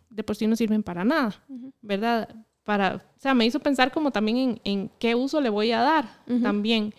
De 0.09 0.23
por 0.23 0.35
sí 0.35 0.47
no 0.47 0.55
sirven 0.55 0.83
para 0.83 1.03
nada, 1.03 1.43
¿verdad? 1.81 2.29
Para, 2.63 2.95
o 2.95 3.19
sea, 3.19 3.33
me 3.33 3.45
hizo 3.45 3.59
pensar 3.59 3.91
como 3.91 4.11
también 4.11 4.37
en, 4.37 4.61
en 4.63 4.91
qué 4.99 5.15
uso 5.15 5.41
le 5.41 5.49
voy 5.49 5.71
a 5.71 5.81
dar 5.81 6.23
también. 6.41 6.93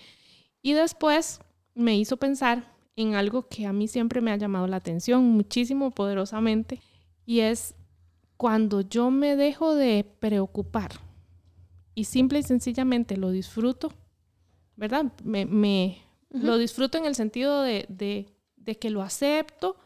Y 0.61 0.73
después 0.73 1.41
me 1.75 1.97
hizo 1.97 2.17
pensar 2.17 2.75
en 2.97 3.15
algo 3.15 3.47
que 3.49 3.67
a 3.67 3.73
mí 3.73 3.87
siempre 3.87 4.21
me 4.21 4.33
ha 4.33 4.37
llamado 4.37 4.67
la 4.67 4.79
atención 4.79 5.25
muchísimo, 5.25 5.93
poderosamente, 5.93 6.81
y 7.25 7.41
es 7.41 7.76
cuando 8.37 8.83
yo 8.83 9.11
me 9.11 9.37
dejo 9.37 9.75
de 9.75 10.05
preocupar 10.21 10.93
y 11.95 12.05
simple 12.05 12.41
y 12.41 12.43
sencillamente 12.43 13.17
lo 13.17 13.31
disfruto, 13.31 13.93
¿verdad? 14.77 15.13
Me, 15.25 15.99
lo 16.31 16.59
disfruto 16.59 16.99
en 16.99 17.07
el 17.07 17.15
sentido 17.15 17.63
de, 17.63 18.27
que 18.79 18.91
lo 18.91 19.03
acepto 19.03 19.77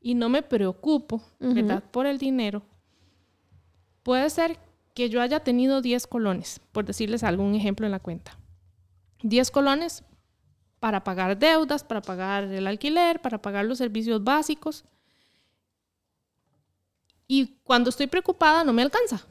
y 0.00 0.14
no 0.14 0.28
me 0.28 0.42
preocupo, 0.42 1.22
¿verdad? 1.38 1.84
Por 1.90 2.06
el 2.06 2.18
dinero. 2.18 2.62
Puede 4.02 4.28
ser 4.30 4.58
que 4.94 5.08
yo 5.08 5.20
haya 5.20 5.40
tenido 5.40 5.80
10 5.80 6.06
colones, 6.06 6.60
por 6.72 6.84
decirles 6.84 7.22
algún 7.22 7.54
ejemplo 7.54 7.86
en 7.86 7.92
la 7.92 8.00
cuenta. 8.00 8.36
10 9.22 9.50
colones 9.50 10.04
para 10.80 11.04
pagar 11.04 11.38
deudas, 11.38 11.84
para 11.84 12.02
pagar 12.02 12.44
el 12.44 12.66
alquiler, 12.66 13.20
para 13.22 13.40
pagar 13.40 13.64
los 13.64 13.78
servicios 13.78 14.24
básicos. 14.24 14.84
Y 17.32 17.46
cuando 17.64 17.88
estoy 17.88 18.08
preocupada 18.08 18.62
no 18.62 18.74
me 18.74 18.82
alcanza. 18.82 19.26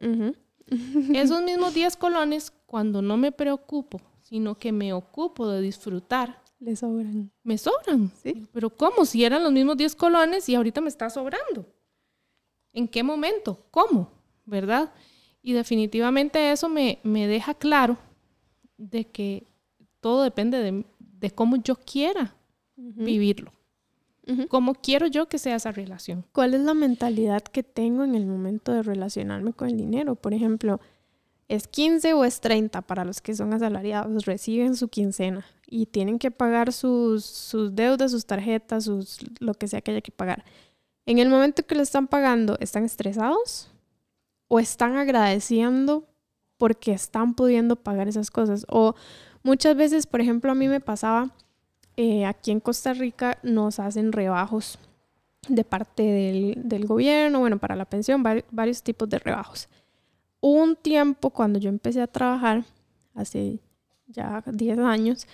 Esos 1.14 1.40
mismos 1.40 1.72
10 1.72 1.96
colones, 1.96 2.52
cuando 2.66 3.00
no 3.00 3.16
me 3.16 3.30
preocupo, 3.30 4.00
sino 4.18 4.58
que 4.58 4.72
me 4.72 4.92
ocupo 4.92 5.46
de 5.46 5.60
disfrutar. 5.60 6.42
Le 6.58 6.74
sobran. 6.74 7.30
Me 7.44 7.58
sobran. 7.58 8.10
¿Sí? 8.20 8.48
Pero 8.52 8.70
¿cómo? 8.70 9.04
Si 9.04 9.24
eran 9.24 9.44
los 9.44 9.52
mismos 9.52 9.76
10 9.76 9.94
colones 9.94 10.48
y 10.48 10.56
ahorita 10.56 10.80
me 10.80 10.88
está 10.88 11.10
sobrando. 11.10 11.64
¿En 12.72 12.88
qué 12.88 13.04
momento? 13.04 13.66
¿Cómo? 13.70 14.10
¿Verdad? 14.44 14.92
Y 15.42 15.52
definitivamente 15.52 16.50
eso 16.50 16.68
me, 16.68 16.98
me 17.04 17.28
deja 17.28 17.54
claro 17.54 17.98
de 18.76 19.04
que 19.04 19.46
todo 20.00 20.24
depende 20.24 20.58
de, 20.58 20.84
de 20.98 21.30
cómo 21.30 21.54
yo 21.54 21.76
quiera 21.76 22.34
vivirlo. 22.74 23.52
¿Cómo 24.48 24.74
quiero 24.74 25.08
yo 25.08 25.28
que 25.28 25.38
sea 25.38 25.56
esa 25.56 25.72
relación? 25.72 26.24
¿Cuál 26.32 26.54
es 26.54 26.60
la 26.60 26.74
mentalidad 26.74 27.42
que 27.42 27.62
tengo 27.62 28.04
en 28.04 28.14
el 28.14 28.26
momento 28.26 28.72
de 28.72 28.82
relacionarme 28.82 29.52
con 29.52 29.68
el 29.68 29.76
dinero? 29.76 30.14
Por 30.14 30.32
ejemplo, 30.32 30.80
¿es 31.48 31.66
15 31.66 32.14
o 32.14 32.24
es 32.24 32.40
30 32.40 32.82
para 32.82 33.04
los 33.04 33.20
que 33.20 33.34
son 33.34 33.52
asalariados? 33.52 34.24
Reciben 34.24 34.76
su 34.76 34.88
quincena 34.88 35.44
y 35.66 35.86
tienen 35.86 36.20
que 36.20 36.30
pagar 36.30 36.72
sus, 36.72 37.24
sus 37.24 37.74
deudas, 37.74 38.12
sus 38.12 38.24
tarjetas, 38.24 38.84
sus, 38.84 39.18
lo 39.40 39.54
que 39.54 39.66
sea 39.66 39.80
que 39.80 39.90
haya 39.90 40.00
que 40.00 40.12
pagar. 40.12 40.44
En 41.04 41.18
el 41.18 41.28
momento 41.28 41.66
que 41.66 41.74
lo 41.74 41.82
están 41.82 42.06
pagando, 42.06 42.56
¿están 42.60 42.84
estresados? 42.84 43.70
¿O 44.46 44.60
están 44.60 44.96
agradeciendo 44.96 46.06
porque 46.58 46.92
están 46.92 47.34
pudiendo 47.34 47.74
pagar 47.74 48.06
esas 48.06 48.30
cosas? 48.30 48.64
O 48.68 48.94
muchas 49.42 49.74
veces, 49.74 50.06
por 50.06 50.20
ejemplo, 50.20 50.52
a 50.52 50.54
mí 50.54 50.68
me 50.68 50.78
pasaba 50.78 51.34
eh, 51.96 52.24
aquí 52.24 52.50
en 52.50 52.60
Costa 52.60 52.94
Rica 52.94 53.38
nos 53.42 53.78
hacen 53.78 54.12
rebajos 54.12 54.78
de 55.48 55.64
parte 55.64 56.02
del, 56.02 56.86
gobierno, 56.86 57.40
bueno, 57.40 57.58
para 57.58 57.76
la 57.76 57.84
pensión, 57.84 58.22
varios 58.22 58.82
tipos 58.82 59.08
de 59.08 59.18
rebajos. 59.18 59.68
Un 60.40 60.76
tiempo 60.76 61.30
cuando 61.30 61.58
yo 61.58 61.68
empecé 61.68 62.00
a 62.00 62.06
trabajar, 62.06 62.64
hace 63.14 63.58
ya 64.06 64.42
10 64.46 64.78
años, 64.78 65.26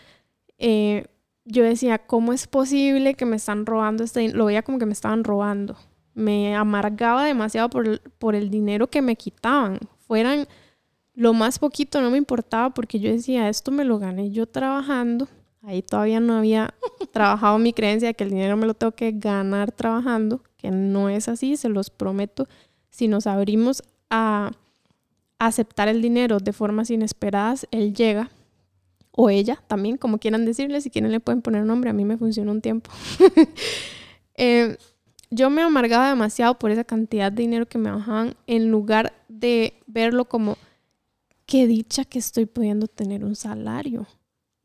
eh, 0.58 1.06
yo 1.44 1.62
decía, 1.62 1.98
¿cómo 1.98 2.32
es 2.32 2.46
posible 2.46 3.14
que 3.14 3.24
me 3.24 3.36
están 3.36 3.64
robando 3.64 4.04
este 4.04 4.20
dinero? 4.20 4.38
Lo 4.38 4.44
veía 4.46 4.62
como 4.62 4.78
que 4.78 4.86
me 4.86 4.92
estaban 4.92 5.24
robando. 5.24 5.76
Me 6.14 6.54
amargaba 6.56 7.24
demasiado 7.24 7.70
por 7.70 8.00
por 8.18 8.34
el 8.34 8.50
dinero 8.50 8.88
que 8.88 9.00
me 9.02 9.16
quitaban. 9.16 9.78
Fueran 10.06 10.46
lo 11.14 11.32
más 11.32 11.58
poquito, 11.58 12.00
no 12.00 12.10
me 12.10 12.18
importaba 12.18 12.70
porque 12.70 13.00
yo 13.00 13.10
decía, 13.10 13.48
esto 13.48 13.70
me 13.70 13.84
lo 13.84 13.98
gané 13.98 14.30
yo 14.30 14.46
trabajando 14.46 15.28
Ahí 15.62 15.82
todavía 15.82 16.20
no 16.20 16.34
había 16.34 16.74
trabajado 17.12 17.58
mi 17.58 17.72
creencia 17.72 18.08
de 18.08 18.14
que 18.14 18.24
el 18.24 18.30
dinero 18.30 18.56
me 18.56 18.66
lo 18.66 18.74
tengo 18.74 18.92
que 18.92 19.12
ganar 19.12 19.72
trabajando, 19.72 20.42
que 20.56 20.70
no 20.70 21.08
es 21.08 21.28
así, 21.28 21.56
se 21.56 21.68
los 21.68 21.90
prometo. 21.90 22.46
Si 22.90 23.08
nos 23.08 23.26
abrimos 23.26 23.82
a 24.10 24.52
aceptar 25.38 25.88
el 25.88 26.02
dinero 26.02 26.38
de 26.38 26.52
formas 26.52 26.90
inesperadas, 26.90 27.66
él 27.70 27.94
llega. 27.94 28.30
O 29.10 29.30
ella 29.30 29.60
también, 29.66 29.96
como 29.96 30.18
quieran 30.18 30.44
decirle, 30.44 30.80
si 30.80 30.90
quieren 30.90 31.10
le 31.10 31.18
pueden 31.18 31.42
poner 31.42 31.64
nombre, 31.64 31.90
a 31.90 31.92
mí 31.92 32.04
me 32.04 32.16
funcionó 32.16 32.52
un 32.52 32.60
tiempo. 32.60 32.90
Eh, 34.40 34.76
yo 35.30 35.50
me 35.50 35.62
amargaba 35.62 36.10
demasiado 36.10 36.60
por 36.60 36.70
esa 36.70 36.84
cantidad 36.84 37.32
de 37.32 37.42
dinero 37.42 37.66
que 37.66 37.76
me 37.76 37.90
bajaban 37.90 38.36
en 38.46 38.70
lugar 38.70 39.12
de 39.26 39.74
verlo 39.88 40.26
como, 40.26 40.56
qué 41.44 41.66
dicha 41.66 42.04
que 42.04 42.20
estoy 42.20 42.46
pudiendo 42.46 42.86
tener 42.86 43.24
un 43.24 43.34
salario 43.34 44.06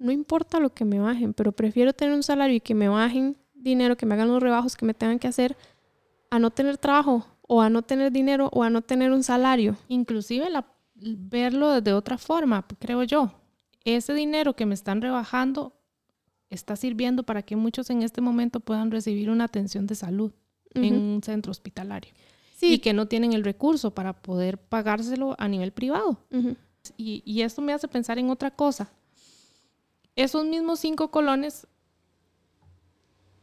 no 0.04 0.12
importa 0.12 0.60
lo 0.60 0.74
que 0.74 0.84
me 0.84 1.00
bajen, 1.00 1.34
pero 1.34 1.54
prefiero 1.54 1.94
tener 1.94 2.14
un 2.14 2.24
salario 2.24 2.58
y 2.58 2.60
que 2.60 2.76
me 2.76 2.90
bajen 2.90 3.38
dinero, 3.54 3.96
que 3.96 4.06
me 4.06 4.16
hagan 4.16 4.28
los 4.28 4.44
rebajos 4.44 4.76
que 4.76 4.86
me 4.86 4.94
tengan 4.94 5.18
que 5.18 5.30
hacer, 5.30 5.56
a 6.30 6.40
no 6.40 6.52
tener 6.52 6.78
trabajo 6.78 7.26
o 7.48 7.62
a 7.62 7.70
no 7.70 7.84
tener 7.84 8.12
dinero 8.12 8.50
o 8.52 8.64
a 8.64 8.70
no 8.70 8.82
tener 8.82 9.14
un 9.14 9.24
salario. 9.24 9.78
Inclusive 9.88 10.50
verlo 10.96 11.80
de 11.80 11.94
otra 11.94 12.18
forma, 12.18 12.66
creo 12.80 13.04
yo. 13.04 13.32
Ese 13.86 14.14
dinero 14.14 14.58
que 14.58 14.66
me 14.66 14.74
están 14.74 15.02
rebajando 15.02 15.74
está 16.50 16.76
sirviendo 16.76 17.24
para 17.24 17.42
que 17.42 17.56
muchos 17.56 17.90
en 17.90 18.04
este 18.04 18.20
momento 18.20 18.60
puedan 18.60 18.92
recibir 18.92 19.30
una 19.30 19.46
atención 19.46 19.88
de 19.88 19.96
salud 19.96 20.34
en 20.74 20.96
un 20.96 21.24
centro 21.24 21.52
hospitalario. 21.52 22.12
Y 22.60 22.80
que 22.80 22.92
no 22.92 23.08
tienen 23.08 23.32
el 23.32 23.46
recurso 23.46 23.94
para 23.94 24.22
poder 24.22 24.58
pagárselo 24.58 25.36
a 25.38 25.48
nivel 25.48 25.72
privado. 25.72 26.18
y, 26.98 27.24
y 27.26 27.42
esto 27.42 27.62
me 27.62 27.72
hace 27.72 27.88
pensar 27.88 28.20
en 28.20 28.30
otra 28.30 28.52
cosa 28.52 28.92
esos 30.16 30.46
mismos 30.46 30.80
cinco 30.80 31.10
colones, 31.10 31.68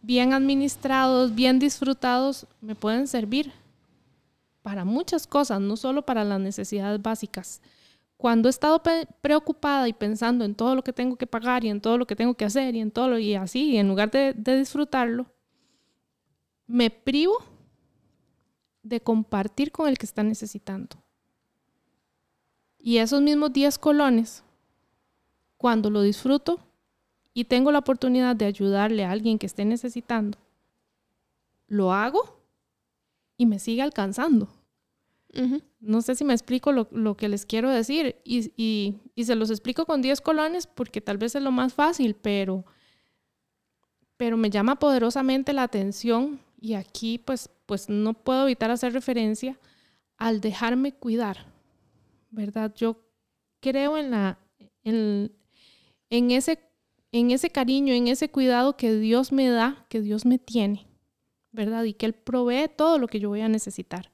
bien 0.02 0.32
administrados, 0.32 1.34
bien 1.34 1.58
disfrutados, 1.58 2.46
me 2.60 2.74
pueden 2.74 3.06
servir 3.06 3.52
para 4.62 4.84
muchas 4.84 5.26
cosas, 5.26 5.60
no 5.60 5.76
solo 5.76 6.02
para 6.02 6.24
las 6.24 6.40
necesidades 6.40 7.00
básicas. 7.00 7.60
Cuando 8.16 8.48
he 8.48 8.50
estado 8.50 8.82
preocupada 9.22 9.88
y 9.88 9.94
pensando 9.94 10.44
en 10.44 10.54
todo 10.54 10.76
lo 10.76 10.84
que 10.84 10.92
tengo 10.92 11.16
que 11.16 11.26
pagar 11.26 11.64
y 11.64 11.70
en 11.70 11.80
todo 11.80 11.96
lo 11.96 12.06
que 12.06 12.16
tengo 12.16 12.34
que 12.34 12.44
hacer 12.44 12.74
y 12.74 12.80
en 12.80 12.90
todo 12.90 13.08
lo 13.08 13.18
y 13.18 13.34
así, 13.34 13.78
en 13.78 13.88
lugar 13.88 14.10
de, 14.10 14.34
disfrutarlo, 14.34 15.26
me 16.66 16.90
privo 16.90 17.38
de 18.82 19.00
compartir 19.00 19.72
con 19.72 19.88
el 19.88 19.96
que 19.96 20.04
está 20.04 20.22
necesitando. 20.22 20.96
Y 22.78 22.98
esos 22.98 23.22
mismos 23.22 23.52
10 23.52 23.78
colones, 23.78 24.42
cuando 25.60 25.90
lo 25.90 26.00
disfruto 26.00 26.58
y 27.34 27.44
tengo 27.44 27.70
la 27.70 27.80
oportunidad 27.80 28.34
de 28.34 28.46
ayudarle 28.46 29.04
a 29.04 29.10
alguien 29.10 29.38
que 29.38 29.44
esté 29.44 29.66
necesitando, 29.66 30.38
lo 31.66 31.92
hago 31.92 32.40
y 33.36 33.44
me 33.44 33.58
sigue 33.58 33.82
alcanzando. 33.82 34.48
No 35.80 36.00
sé 36.00 36.14
si 36.14 36.24
me 36.24 36.32
explico 36.32 36.72
lo, 36.72 37.14
que 37.14 37.28
les 37.28 37.44
quiero 37.44 37.68
decir 37.68 38.16
y, 38.24 38.50
y, 39.14 39.24
se 39.24 39.34
los 39.34 39.50
explico 39.50 39.84
con 39.84 40.00
10 40.00 40.22
colones 40.22 40.66
porque 40.66 41.02
tal 41.02 41.18
vez 41.18 41.34
es 41.34 41.42
lo 41.42 41.50
más 41.50 41.74
fácil, 41.74 42.14
pero, 42.14 42.64
pero 44.16 44.38
me 44.38 44.48
llama 44.48 44.78
poderosamente 44.78 45.52
la 45.52 45.64
atención 45.64 46.40
y 46.58 46.72
aquí 46.72 47.18
pues, 47.18 47.50
pues 47.66 47.90
no 47.90 48.14
puedo 48.14 48.44
evitar 48.44 48.70
hacer 48.70 48.94
referencia 48.94 49.60
al 50.16 50.40
dejarme 50.40 50.94
cuidar, 50.94 51.44
¿verdad? 52.30 52.72
Yo 52.74 52.96
creo 53.60 53.98
en, 53.98 54.10
la, 54.10 54.38
en, 54.84 55.30
en, 56.10 56.30
ese, 56.30 56.58
en 57.12 57.30
ese 57.30 57.50
cariño, 57.50 57.94
en 57.94 58.08
ese 58.08 58.30
cuidado 58.30 58.76
que 58.76 58.94
Dios 58.94 59.32
me 59.32 59.48
da, 59.48 59.86
que 59.88 60.00
Dios 60.00 60.26
me 60.26 60.38
tiene, 60.38 60.86
¿verdad? 61.52 61.84
Y 61.84 61.94
que 61.94 62.06
Él 62.06 62.14
provee 62.14 62.68
todo 62.68 62.98
lo 62.98 63.08
que 63.08 63.20
yo 63.20 63.28
voy 63.28 63.40
a 63.40 63.48
necesitar 63.48 64.10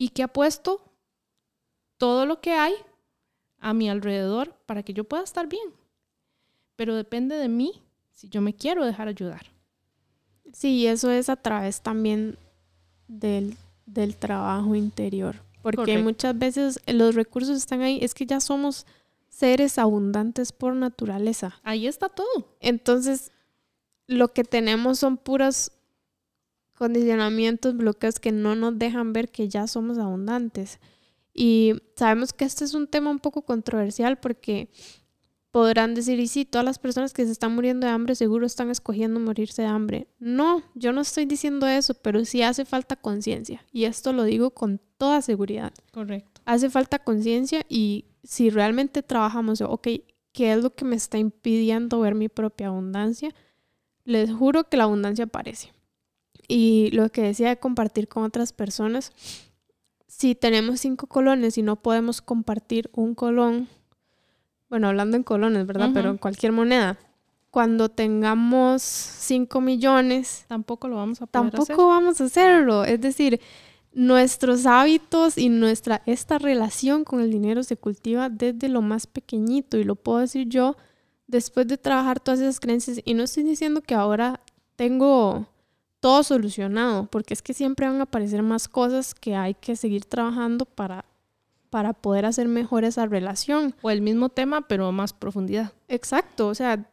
y 0.00 0.08
que 0.08 0.22
ha 0.22 0.28
puesto 0.28 0.82
todo 1.98 2.24
lo 2.24 2.40
que 2.40 2.52
hay 2.52 2.72
a 3.58 3.74
mi 3.74 3.90
alrededor 3.90 4.54
para 4.64 4.82
que 4.82 4.94
yo 4.94 5.04
pueda 5.04 5.22
estar 5.22 5.46
bien. 5.46 5.74
Pero 6.74 6.96
depende 6.96 7.36
de 7.36 7.48
mí 7.48 7.82
si 8.10 8.30
yo 8.30 8.40
me 8.40 8.54
quiero 8.54 8.86
dejar 8.86 9.08
ayudar. 9.08 9.46
Sí, 10.54 10.86
eso 10.86 11.10
es 11.10 11.28
a 11.28 11.36
través 11.36 11.82
también 11.82 12.38
del, 13.06 13.56
trabajo 14.18 14.74
interior. 14.74 15.36
Porque 15.60 15.98
muchas 15.98 16.38
veces 16.38 16.80
los 16.86 17.14
recursos 17.14 17.58
están 17.58 17.82
ahí, 17.82 17.98
es 18.00 18.14
que 18.14 18.24
ya 18.24 18.40
somos 18.40 18.86
seres 19.30 19.78
abundantes 19.78 20.52
por 20.52 20.76
naturaleza. 20.76 21.58
Ahí 21.62 21.86
está 21.86 22.10
todo. 22.10 22.56
Entonces, 22.60 23.32
lo 24.06 24.28
que 24.34 24.44
tenemos 24.44 24.98
son 24.98 25.16
puros 25.16 25.72
condicionamientos, 26.74 27.76
bloqueos 27.76 28.20
que 28.20 28.32
no 28.32 28.54
nos 28.54 28.78
dejan 28.78 29.12
ver 29.12 29.30
que 29.30 29.48
ya 29.48 29.66
somos 29.66 29.98
abundantes. 29.98 30.80
Y 31.32 31.74
sabemos 31.96 32.32
que 32.32 32.44
este 32.44 32.64
es 32.64 32.74
un 32.74 32.86
tema 32.86 33.10
un 33.10 33.20
poco 33.20 33.42
controversial 33.42 34.18
porque 34.18 34.70
podrán 35.50 35.94
decir, 35.94 36.18
y 36.20 36.28
sí, 36.28 36.44
todas 36.44 36.64
las 36.64 36.78
personas 36.78 37.12
que 37.12 37.24
se 37.24 37.32
están 37.32 37.54
muriendo 37.54 37.86
de 37.86 37.92
hambre 37.92 38.14
seguro 38.14 38.46
están 38.46 38.70
escogiendo 38.70 39.20
morirse 39.20 39.62
de 39.62 39.68
hambre. 39.68 40.08
No, 40.18 40.62
yo 40.74 40.92
no 40.92 41.00
estoy 41.00 41.24
diciendo 41.24 41.66
eso, 41.66 41.94
pero 41.94 42.24
sí 42.24 42.42
hace 42.42 42.64
falta 42.64 42.96
conciencia. 42.96 43.64
Y 43.72 43.84
esto 43.84 44.12
lo 44.12 44.24
digo 44.24 44.50
con 44.50 44.80
toda 44.96 45.22
seguridad. 45.22 45.72
Correcto. 45.92 46.40
Hace 46.44 46.70
falta 46.70 46.98
conciencia 47.00 47.62
y 47.68 48.06
si 48.22 48.50
realmente 48.50 49.02
trabajamos, 49.02 49.60
ok, 49.60 49.88
¿qué 50.32 50.52
es 50.52 50.62
lo 50.62 50.74
que 50.74 50.84
me 50.84 50.96
está 50.96 51.18
impidiendo 51.18 52.00
ver 52.00 52.14
mi 52.14 52.28
propia 52.28 52.68
abundancia? 52.68 53.34
Les 54.04 54.32
juro 54.32 54.68
que 54.68 54.76
la 54.76 54.84
abundancia 54.84 55.24
aparece. 55.24 55.72
Y 56.48 56.90
lo 56.92 57.10
que 57.10 57.22
decía 57.22 57.48
de 57.48 57.58
compartir 57.58 58.08
con 58.08 58.24
otras 58.24 58.52
personas, 58.52 59.12
si 60.06 60.34
tenemos 60.34 60.80
cinco 60.80 61.06
colones 61.06 61.56
y 61.58 61.62
no 61.62 61.76
podemos 61.76 62.20
compartir 62.20 62.90
un 62.92 63.14
colón, 63.14 63.68
bueno, 64.68 64.88
hablando 64.88 65.16
en 65.16 65.22
colones, 65.22 65.66
¿verdad? 65.66 65.90
Pero 65.94 66.10
en 66.10 66.18
cualquier 66.18 66.52
moneda, 66.52 66.98
cuando 67.50 67.88
tengamos 67.88 68.82
cinco 68.82 69.60
millones, 69.60 70.44
tampoco 70.48 70.88
lo 70.88 70.96
vamos 70.96 71.20
a 71.22 71.26
poder 71.26 71.50
tampoco 71.52 71.88
vamos 71.88 72.20
a 72.20 72.24
hacerlo. 72.24 72.84
Es 72.84 73.00
decir, 73.00 73.40
nuestros 73.92 74.66
hábitos 74.66 75.36
y 75.36 75.48
nuestra 75.48 76.02
esta 76.06 76.38
relación 76.38 77.04
con 77.04 77.20
el 77.20 77.30
dinero 77.30 77.62
se 77.62 77.76
cultiva 77.76 78.28
desde 78.28 78.68
lo 78.68 78.82
más 78.82 79.06
pequeñito 79.06 79.76
y 79.78 79.84
lo 79.84 79.96
puedo 79.96 80.18
decir 80.18 80.48
yo 80.48 80.76
después 81.26 81.66
de 81.66 81.78
trabajar 81.78 82.20
todas 82.20 82.40
esas 82.40 82.60
creencias 82.60 83.00
y 83.04 83.14
no 83.14 83.24
estoy 83.24 83.42
diciendo 83.42 83.80
que 83.80 83.94
ahora 83.94 84.40
tengo 84.76 85.46
todo 86.00 86.22
solucionado, 86.22 87.06
porque 87.06 87.34
es 87.34 87.42
que 87.42 87.54
siempre 87.54 87.86
van 87.86 88.00
a 88.00 88.04
aparecer 88.04 88.42
más 88.42 88.68
cosas 88.68 89.14
que 89.14 89.36
hay 89.36 89.54
que 89.54 89.76
seguir 89.76 90.06
trabajando 90.06 90.64
para, 90.64 91.04
para 91.68 91.92
poder 91.92 92.24
hacer 92.24 92.48
mejor 92.48 92.84
esa 92.84 93.06
relación. 93.06 93.74
O 93.82 93.90
el 93.90 94.00
mismo 94.00 94.30
tema, 94.30 94.62
pero 94.62 94.90
más 94.92 95.12
profundidad. 95.12 95.72
Exacto, 95.88 96.48
o 96.48 96.54
sea, 96.54 96.90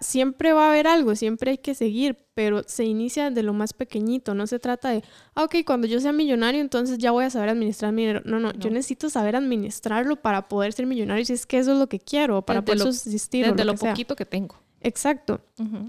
siempre 0.00 0.52
va 0.52 0.66
a 0.66 0.70
haber 0.70 0.86
algo, 0.86 1.14
siempre 1.16 1.52
hay 1.52 1.58
que 1.58 1.74
seguir, 1.74 2.16
pero 2.34 2.62
se 2.66 2.84
inicia 2.84 3.30
de 3.30 3.42
lo 3.42 3.52
más 3.52 3.72
pequeñito, 3.72 4.34
no 4.34 4.46
se 4.46 4.58
trata 4.58 4.90
de, 4.90 5.02
ah, 5.34 5.44
ok, 5.44 5.56
cuando 5.66 5.86
yo 5.86 6.00
sea 6.00 6.12
millonario, 6.12 6.60
entonces 6.60 6.98
ya 6.98 7.10
voy 7.10 7.24
a 7.24 7.30
saber 7.30 7.48
administrar 7.48 7.92
mi 7.92 8.02
dinero. 8.02 8.22
No, 8.24 8.38
no, 8.38 8.52
yo 8.52 8.70
necesito 8.70 9.10
saber 9.10 9.34
administrarlo 9.34 10.16
para 10.16 10.48
poder 10.48 10.72
ser 10.72 10.86
millonario, 10.86 11.24
si 11.24 11.32
es 11.32 11.46
que 11.46 11.58
eso 11.58 11.72
es 11.72 11.78
lo 11.78 11.88
que 11.88 11.98
quiero, 11.98 12.42
para 12.42 12.64
poder 12.64 12.80
subsistir. 12.80 13.50
Desde 13.50 13.64
lo, 13.64 13.74
poquito 13.74 14.14
que 14.14 14.24
tengo. 14.24 14.56
Exacto. 14.80 15.40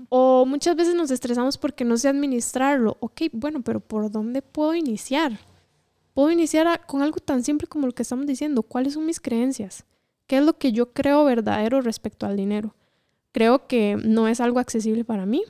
O 0.09 0.45
muchas 0.45 0.75
veces 0.75 0.95
nos 0.95 1.11
estresamos 1.11 1.57
porque 1.57 1.83
no 1.83 1.97
sé 1.97 2.09
administrarlo. 2.09 2.97
Ok, 2.99 3.23
bueno, 3.31 3.61
pero 3.63 3.79
¿por 3.79 4.11
dónde 4.11 4.41
puedo 4.41 4.75
iniciar? 4.75 5.39
Puedo 6.13 6.29
iniciar 6.29 6.85
con 6.85 7.01
algo 7.01 7.17
tan 7.17 7.43
simple 7.43 7.67
como 7.67 7.87
lo 7.87 7.93
que 7.93 8.03
estamos 8.03 8.27
diciendo. 8.27 8.61
¿Cuáles 8.61 8.93
son 8.93 9.05
mis 9.05 9.19
creencias? 9.19 9.85
¿Qué 10.27 10.37
es 10.37 10.43
lo 10.43 10.57
que 10.57 10.71
yo 10.71 10.93
creo 10.93 11.25
verdadero 11.25 11.81
respecto 11.81 12.25
al 12.27 12.37
dinero? 12.37 12.75
Creo 13.33 13.67
que 13.67 13.97
no 14.01 14.29
es 14.29 14.39
algo 14.39 14.59
accesible 14.59 15.03
para 15.03 15.25
mí. 15.25 15.43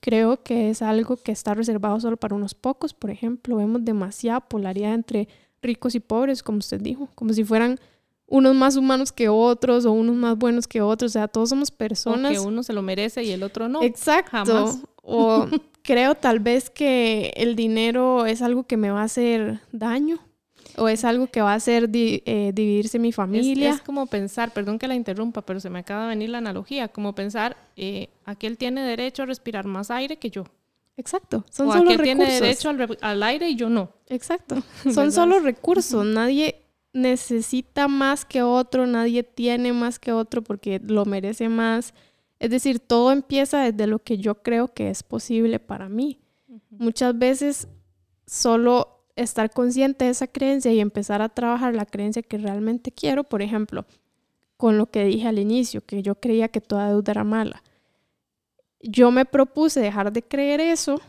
Creo 0.00 0.42
que 0.42 0.70
es 0.70 0.82
algo 0.82 1.16
que 1.16 1.32
está 1.32 1.52
reservado 1.52 2.00
solo 2.00 2.16
para 2.16 2.34
unos 2.34 2.54
pocos. 2.54 2.94
Por 2.94 3.10
ejemplo, 3.10 3.56
vemos 3.56 3.84
demasiada 3.84 4.40
polaridad 4.40 4.94
entre 4.94 5.28
ricos 5.60 5.94
y 5.94 6.00
pobres, 6.00 6.42
como 6.42 6.58
usted 6.58 6.80
dijo, 6.80 7.08
como 7.14 7.32
si 7.32 7.44
fueran 7.44 7.80
unos 8.26 8.54
más 8.54 8.76
humanos 8.76 9.12
que 9.12 9.28
otros 9.28 9.84
o 9.84 9.92
unos 9.92 10.14
más 10.14 10.38
buenos 10.38 10.68
que 10.68 10.80
otros. 10.80 11.10
O 11.10 11.12
sea, 11.12 11.28
todos 11.28 11.48
somos 11.48 11.70
personas. 11.70 12.32
que 12.32 12.38
uno 12.38 12.62
se 12.62 12.72
lo 12.72 12.82
merece 12.82 13.24
y 13.24 13.30
el 13.32 13.42
otro 13.42 13.68
no. 13.68 13.82
Exacto. 13.82 14.80
O 15.02 15.46
creo 15.82 16.14
tal 16.14 16.38
vez 16.38 16.70
que 16.70 17.32
el 17.36 17.56
dinero 17.56 18.26
es 18.26 18.42
algo 18.42 18.64
que 18.64 18.76
me 18.76 18.90
va 18.90 19.00
a 19.00 19.04
hacer 19.04 19.60
daño. 19.72 20.20
O 20.76 20.88
es 20.88 21.04
algo 21.04 21.26
que 21.28 21.40
va 21.40 21.52
a 21.52 21.56
hacer 21.56 21.88
eh, 21.92 22.52
dividirse 22.54 22.98
mi 22.98 23.12
familia. 23.12 23.70
Es, 23.70 23.80
como 23.80 24.06
pensar, 24.06 24.52
perdón 24.52 24.78
que 24.78 24.88
la 24.88 24.94
interrumpa, 24.94 25.42
pero 25.42 25.60
se 25.60 25.70
me 25.70 25.80
acaba 25.80 26.02
de 26.02 26.08
venir 26.08 26.30
la 26.30 26.38
analogía, 26.38 26.88
como 26.88 27.14
pensar, 27.14 27.56
eh, 27.76 28.08
aquel 28.24 28.58
tiene 28.58 28.82
derecho 28.82 29.22
a 29.22 29.26
respirar 29.26 29.66
más 29.66 29.90
aire 29.90 30.16
que 30.16 30.30
yo. 30.30 30.44
Exacto. 30.96 31.44
Son 31.50 31.68
o 31.68 31.72
solo 31.72 31.90
aquel 31.90 32.02
tiene 32.02 32.30
derecho 32.30 32.70
al, 32.70 32.98
al, 33.00 33.22
aire 33.22 33.48
y 33.48 33.56
yo 33.56 33.68
no. 33.68 33.90
Exacto. 34.08 34.62
Son 34.94 35.10
solo 35.10 35.40
recursos. 35.40 36.06
Nadie, 36.06 36.64
necesita 36.94 37.88
más 37.88 38.24
que 38.24 38.42
otro, 38.42 38.86
nadie 38.86 39.24
tiene 39.24 39.72
más 39.72 39.98
que 39.98 40.12
otro 40.12 40.42
porque 40.42 40.80
lo 40.82 41.04
merece 41.04 41.50
más. 41.50 41.92
Es 42.38 42.50
decir, 42.50 42.78
todo 42.78 43.12
empieza 43.12 43.60
desde 43.60 43.86
lo 43.86 43.98
que 43.98 44.16
yo 44.16 44.42
creo 44.42 44.68
que 44.72 44.88
es 44.88 45.02
posible 45.02 45.58
para 45.58 45.88
mí. 45.88 46.20
Muchas 46.70 47.18
veces 47.18 47.68
solo 48.26 48.93
estar 49.16 49.50
consciente 49.50 50.06
de 50.06 50.10
esa 50.10 50.26
creencia 50.26 50.72
y 50.72 50.80
empezar 50.80 51.22
a 51.22 51.28
trabajar 51.28 51.74
la 51.74 51.86
creencia 51.86 52.22
que 52.22 52.38
realmente 52.38 52.92
quiero, 52.92 53.24
por 53.24 53.42
ejemplo, 53.42 53.86
con 54.56 54.78
lo 54.78 54.86
que 54.86 55.04
dije 55.04 55.28
al 55.28 55.38
inicio, 55.38 55.84
que 55.84 56.02
yo 56.02 56.14
creía 56.16 56.48
que 56.48 56.60
toda 56.60 56.88
deuda 56.88 57.12
era 57.12 57.24
mala. 57.24 57.62
Yo 58.80 59.10
me 59.10 59.24
propuse 59.24 59.80
dejar 59.80 60.12
de 60.12 60.22
creer 60.22 60.60
eso 60.60 61.00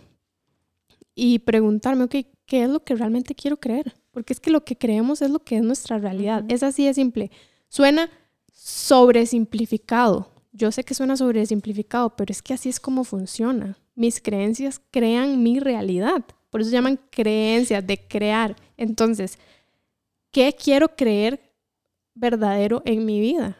y 1.13 1.39
preguntarme, 1.39 2.05
ok, 2.05 2.15
¿qué 2.45 2.63
es 2.63 2.69
lo 2.69 2.83
que 2.83 2.95
realmente 2.95 3.35
quiero 3.35 3.57
creer? 3.57 3.93
porque 4.15 4.31
es 4.31 4.39
que 4.39 4.49
lo 4.49 4.63
que 4.63 4.77
creemos 4.77 5.21
es 5.21 5.29
lo 5.29 5.39
que 5.39 5.57
es 5.57 5.61
nuestra 5.61 5.99
realidad. 5.99 6.45
Es 6.47 6.63
así 6.63 6.85
de 6.85 6.93
simple. 6.93 7.31
Suena 7.67 8.09
sobresimplificado. 8.53 10.31
Yo 10.53 10.71
sé 10.71 10.85
que 10.85 10.93
suena 10.93 11.17
sobresimplificado, 11.17 12.15
pero 12.15 12.31
es 12.31 12.41
que 12.41 12.53
así 12.53 12.69
es 12.69 12.79
como 12.79 13.03
funciona. 13.03 13.77
Mis 13.93 14.21
creencias 14.21 14.79
crean 14.89 15.43
mi 15.43 15.59
realidad. 15.59 16.23
Por 16.55 16.61
eso 16.61 16.69
se 16.69 16.77
llaman 16.77 16.97
creencias, 17.09 17.85
de 17.85 17.97
crear. 17.97 18.55
Entonces, 18.77 19.39
¿qué 20.31 20.55
quiero 20.57 20.95
creer 20.95 21.51
verdadero 22.13 22.81
en 22.85 23.03
mi 23.03 23.19
vida? 23.19 23.57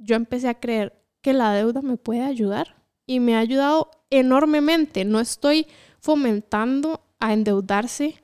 Yo 0.00 0.16
empecé 0.16 0.48
a 0.48 0.58
creer 0.58 0.92
que 1.20 1.34
la 1.34 1.52
deuda 1.52 1.82
me 1.82 1.96
puede 1.96 2.22
ayudar 2.22 2.74
y 3.06 3.20
me 3.20 3.36
ha 3.36 3.38
ayudado 3.38 3.92
enormemente. 4.10 5.04
No 5.04 5.20
estoy 5.20 5.68
fomentando 6.00 7.04
a 7.20 7.32
endeudarse 7.32 8.16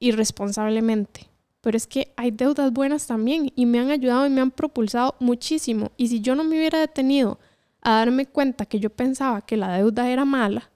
irresponsablemente. 0.00 1.28
Pero 1.60 1.76
es 1.76 1.86
que 1.86 2.12
hay 2.16 2.32
deudas 2.32 2.72
buenas 2.72 3.06
también 3.06 3.52
y 3.54 3.66
me 3.66 3.78
han 3.78 3.92
ayudado 3.92 4.26
y 4.26 4.30
me 4.30 4.40
han 4.40 4.50
propulsado 4.50 5.14
muchísimo. 5.20 5.92
Y 5.96 6.08
si 6.08 6.20
yo 6.20 6.34
no 6.34 6.42
me 6.42 6.58
hubiera 6.58 6.80
detenido 6.80 7.38
a 7.82 7.98
darme 7.98 8.26
cuenta 8.26 8.66
que 8.66 8.80
yo 8.80 8.90
pensaba 8.90 9.42
que 9.42 9.56
la 9.56 9.76
deuda 9.76 10.10
era 10.10 10.24
mala, 10.24 10.72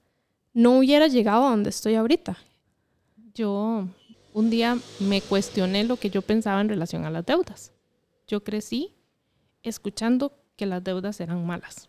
no 0.55 0.79
hubiera 0.79 1.09
llegado 1.09 1.45
a 1.45 1.51
donde 1.51 1.71
estoy 1.71 1.97
ahorita. 1.97 2.39
Yo 3.35 3.87
un 4.35 4.51
día 4.51 4.79
me 5.01 5.21
cuestioné 5.21 5.85
lo 5.85 5.97
que 5.97 6.11
yo 6.11 6.23
pensaba 6.23 6.61
en 6.61 6.69
relación 6.69 7.05
a 7.05 7.11
las 7.11 7.25
deudas. 7.27 7.73
Yo 8.27 8.43
crecí 8.45 8.95
escuchando 9.63 10.33
que 10.57 10.67
las 10.67 10.83
deudas 10.83 11.21
eran 11.21 11.45
malas, 11.47 11.89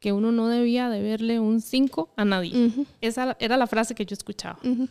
que 0.00 0.12
uno 0.12 0.32
no 0.32 0.48
debía 0.48 0.88
deberle 0.90 1.40
un 1.40 1.60
5 1.60 2.10
a 2.16 2.24
nadie. 2.24 2.66
Ujú, 2.66 2.86
Esa 3.00 3.36
era 3.40 3.56
la 3.56 3.66
frase 3.66 3.94
que 3.94 4.06
yo 4.06 4.14
escuchaba. 4.14 4.58
ujú. 4.62 4.88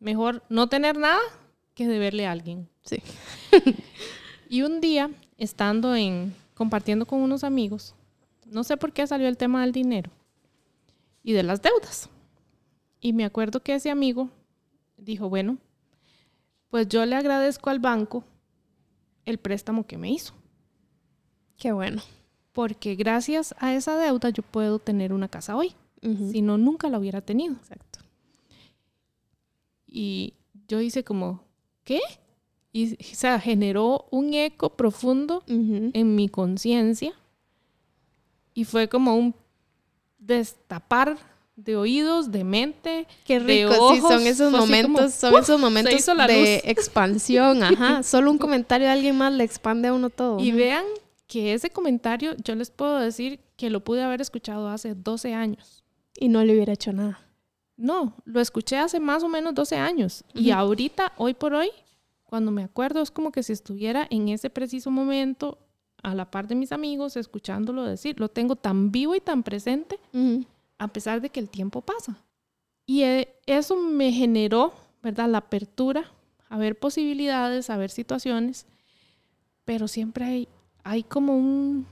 Mejor 0.00 0.42
no 0.48 0.68
tener 0.68 0.98
nada 0.98 1.20
que 1.74 1.86
deberle 1.86 2.26
a 2.26 2.32
alguien. 2.32 2.68
Sí. 2.82 2.98
Y 4.48 4.60
un 4.60 4.82
día, 4.82 5.10
estando 5.38 5.94
en 5.96 6.34
compartiendo 6.54 7.06
con 7.06 7.20
unos 7.22 7.42
amigos, 7.42 7.94
no 8.44 8.64
sé 8.64 8.76
por 8.76 8.92
qué 8.92 9.06
salió 9.06 9.26
el 9.28 9.38
tema 9.38 9.62
del 9.62 9.72
dinero 9.72 10.10
y 11.24 11.32
de 11.32 11.42
las 11.42 11.62
deudas. 11.62 12.10
Y 13.00 13.14
me 13.14 13.24
acuerdo 13.24 13.60
que 13.60 13.74
ese 13.74 13.90
amigo 13.90 14.28
dijo, 15.02 15.28
bueno, 15.28 15.58
pues 16.68 16.88
yo 16.88 17.04
le 17.04 17.16
agradezco 17.16 17.70
al 17.70 17.80
banco 17.80 18.24
el 19.24 19.38
préstamo 19.38 19.86
que 19.86 19.98
me 19.98 20.10
hizo, 20.10 20.34
Qué 21.56 21.72
bueno. 21.72 22.02
porque 22.52 22.94
gracias 22.96 23.54
a 23.58 23.74
esa 23.74 23.96
deuda 23.96 24.30
yo 24.30 24.42
puedo 24.42 24.78
tener 24.78 25.12
una 25.12 25.28
casa 25.28 25.56
hoy, 25.56 25.74
si 26.02 26.42
no 26.42 26.58
nunca 26.58 26.88
la 26.88 26.98
hubiera 26.98 27.20
tenido. 27.20 27.54
Exacto. 27.54 28.00
Y 29.86 30.34
yo 30.66 30.80
hice 30.80 31.04
como, 31.04 31.44
¿qué? 31.84 32.00
Y 32.72 32.94
o 32.94 33.14
sea, 33.14 33.38
generó 33.38 34.06
un 34.10 34.34
eco 34.34 34.70
profundo 34.70 35.44
en 35.46 36.14
mi 36.16 36.28
conciencia 36.28 37.12
y 38.54 38.64
fue 38.64 38.88
como 38.88 39.14
un 39.14 39.34
destapar 40.18 41.18
de 41.56 41.76
oídos, 41.76 42.30
de 42.30 42.44
mente. 42.44 43.06
Qué 43.24 43.40
de 43.40 43.66
rico, 43.66 43.72
sí, 43.92 44.00
son 44.00 44.12
ojos, 44.12 44.22
esos 44.22 44.50
fue 44.50 44.58
así 44.58 44.58
como, 44.58 44.58
momentos, 44.58 45.14
son 45.14 45.34
esos 45.36 45.60
momentos 45.60 46.06
de 46.06 46.14
luz. 46.14 46.48
expansión, 46.64 47.62
ajá. 47.62 48.02
Solo 48.02 48.30
un 48.30 48.38
comentario 48.38 48.86
de 48.86 48.92
alguien 48.92 49.16
más 49.16 49.32
le 49.32 49.44
expande 49.44 49.88
a 49.88 49.92
uno 49.92 50.10
todo. 50.10 50.40
Y 50.40 50.52
vean 50.52 50.84
que 51.26 51.54
ese 51.54 51.70
comentario 51.70 52.34
yo 52.44 52.54
les 52.54 52.70
puedo 52.70 52.98
decir 52.98 53.40
que 53.56 53.70
lo 53.70 53.82
pude 53.84 54.02
haber 54.02 54.20
escuchado 54.20 54.68
hace 54.68 54.94
12 54.94 55.34
años. 55.34 55.84
Y 56.18 56.28
no 56.28 56.44
le 56.44 56.52
hubiera 56.52 56.74
hecho 56.74 56.92
nada. 56.92 57.20
No, 57.76 58.14
lo 58.24 58.40
escuché 58.40 58.76
hace 58.76 59.00
más 59.00 59.22
o 59.22 59.28
menos 59.28 59.54
12 59.54 59.76
años. 59.76 60.24
Y 60.34 60.50
ahorita, 60.50 61.12
hoy 61.16 61.34
por 61.34 61.54
hoy, 61.54 61.70
cuando 62.24 62.50
me 62.50 62.62
acuerdo, 62.62 63.00
es 63.00 63.10
como 63.10 63.32
que 63.32 63.42
si 63.42 63.52
estuviera 63.52 64.06
en 64.10 64.28
ese 64.28 64.50
preciso 64.50 64.90
momento 64.90 65.58
a 66.02 66.14
la 66.14 66.30
par 66.30 66.48
de 66.48 66.54
mis 66.54 66.72
amigos, 66.72 67.16
escuchándolo 67.16 67.84
decir. 67.84 68.20
Lo 68.20 68.28
tengo 68.28 68.56
tan 68.56 68.92
vivo 68.92 69.14
y 69.14 69.20
tan 69.20 69.42
presente. 69.42 69.98
A 70.78 70.88
pesar 70.88 71.20
de 71.20 71.30
que 71.30 71.40
el 71.40 71.48
tiempo 71.48 71.80
pasa. 71.80 72.16
Y 72.86 73.02
eh, 73.02 73.34
eso 73.46 73.76
me 73.76 74.12
generó, 74.12 74.74
¿verdad? 75.02 75.28
La 75.28 75.38
apertura 75.38 76.10
a 76.52 76.58
ver 76.58 76.78
posibilidades, 76.78 77.70
a 77.70 77.78
ver 77.78 77.90
situaciones, 77.90 78.66
pero 79.64 79.88
siempre 79.88 80.26
hay, 80.26 80.48
hay 80.84 81.02
como 81.02 81.34
un, 81.34 81.86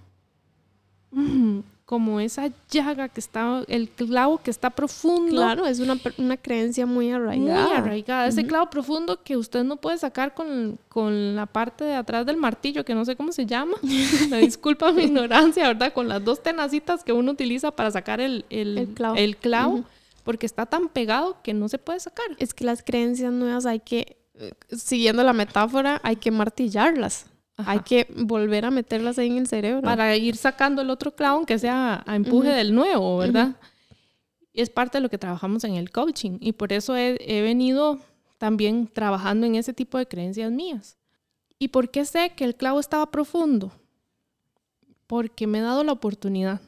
como 1.91 2.21
esa 2.21 2.53
llaga 2.71 3.09
que 3.09 3.19
está, 3.19 3.65
el 3.67 3.89
clavo 3.89 4.39
que 4.39 4.53
está 4.53 4.71
profundo, 4.71 5.33
Claro, 5.33 5.67
es 5.67 5.81
una, 5.81 5.99
una 6.19 6.37
creencia 6.37 6.87
muy 6.87 7.11
arraigada. 7.11 7.67
muy 7.67 7.77
arraigada, 7.77 8.29
ese 8.29 8.47
clavo 8.47 8.71
profundo 8.71 9.25
que 9.25 9.37
usted 9.37 9.65
no 9.65 9.75
puede 9.75 9.99
sacar 9.99 10.33
con, 10.33 10.79
con 10.89 11.35
la 11.35 11.47
parte 11.47 11.83
de 11.83 11.95
atrás 11.95 12.25
del 12.27 12.37
martillo, 12.37 12.85
que 12.85 12.95
no 12.95 13.05
sé 13.05 13.17
cómo 13.17 13.33
se 13.33 13.45
llama, 13.45 13.75
me 14.31 14.39
disculpa 14.39 14.93
mi 14.93 15.03
ignorancia, 15.03 15.67
¿verdad? 15.67 15.93
Con 15.93 16.07
las 16.07 16.25
dos 16.25 16.41
tenacitas 16.45 17.03
que 17.03 17.13
uno 17.13 17.33
utiliza 17.33 17.73
para 17.73 17.91
sacar 17.91 18.21
el, 18.21 18.45
el, 18.51 18.79
El 18.79 18.89
clavo. 18.95 19.17
el 19.17 19.37
clavo, 19.37 19.85
porque 20.23 20.47
está 20.47 20.67
tan 20.67 20.91
pegado 20.91 21.39
que 21.43 21.55
no 21.55 21.69
se 21.69 21.79
puede 21.79 21.99
sacar. 21.99 22.27
Es 22.39 22.55
que 22.55 22.63
las 22.63 22.85
creencias 22.85 23.33
nuevas 23.33 23.67
hay 23.67 23.81
que, 23.81 24.17
eh, 24.37 24.53
siguiendo 24.71 25.25
la 25.25 25.33
metáfora, 25.33 26.01
hay 26.05 26.15
que 26.15 26.31
martillarlas. 26.31 27.27
Ajá. 27.61 27.71
Hay 27.73 27.81
que 27.81 28.07
volver 28.17 28.65
a 28.65 28.71
meterlas 28.71 29.19
ahí 29.19 29.29
en 29.29 29.39
el 29.39 29.47
cerebro. 29.47 29.83
Para 29.83 30.17
ir 30.17 30.37
sacando 30.37 30.83
el 30.83 30.91
otro 30.91 31.15
clavo, 31.15 31.39
aunque 31.39 31.59
sea 31.59 32.03
a 32.07 32.17
empuje 32.17 32.49
Ujú. 32.49 32.57
del 32.57 32.75
nuevo, 32.75 33.19
¿verdad? 33.19 33.57
Es 34.53 34.69
parte 34.71 34.99
de 34.99 35.03
lo 35.03 35.09
que 35.09 35.19
trabajamos 35.19 35.65
en 35.65 35.75
el 35.75 35.91
coaching 35.91 36.39
y 36.41 36.53
por 36.53 36.73
eso 36.73 36.97
he, 36.97 37.17
he 37.21 37.41
venido 37.43 37.99
también 38.39 38.89
trabajando 38.89 39.47
en 39.47 39.55
ese 39.55 39.73
tipo 39.73 39.97
de 39.99 40.07
creencias 40.07 40.51
mías. 40.51 40.97
¿Y 41.59 41.69
por 41.69 41.91
qué 41.91 42.05
sé 42.05 42.33
que 42.35 42.45
el 42.45 42.57
clavo 42.57 42.81
estaba 42.81 43.11
profundo? 43.11 43.71
Porque 45.07 45.47
me 45.47 45.59
he 45.59 45.63
dado 45.63 45.85
la 45.85 45.93
oportunidad. 45.93 46.61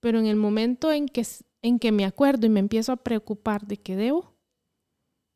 Pero 0.00 0.18
en 0.18 0.26
el 0.26 0.36
momento 0.36 0.90
en 0.90 1.06
que, 1.08 1.24
en 1.62 1.78
que 1.78 1.92
me 1.92 2.04
acuerdo 2.04 2.46
y 2.46 2.48
me 2.50 2.60
empiezo 2.60 2.90
a 2.92 2.96
preocupar 2.96 3.66
de 3.66 3.76
que 3.76 3.94
debo, 3.94 4.32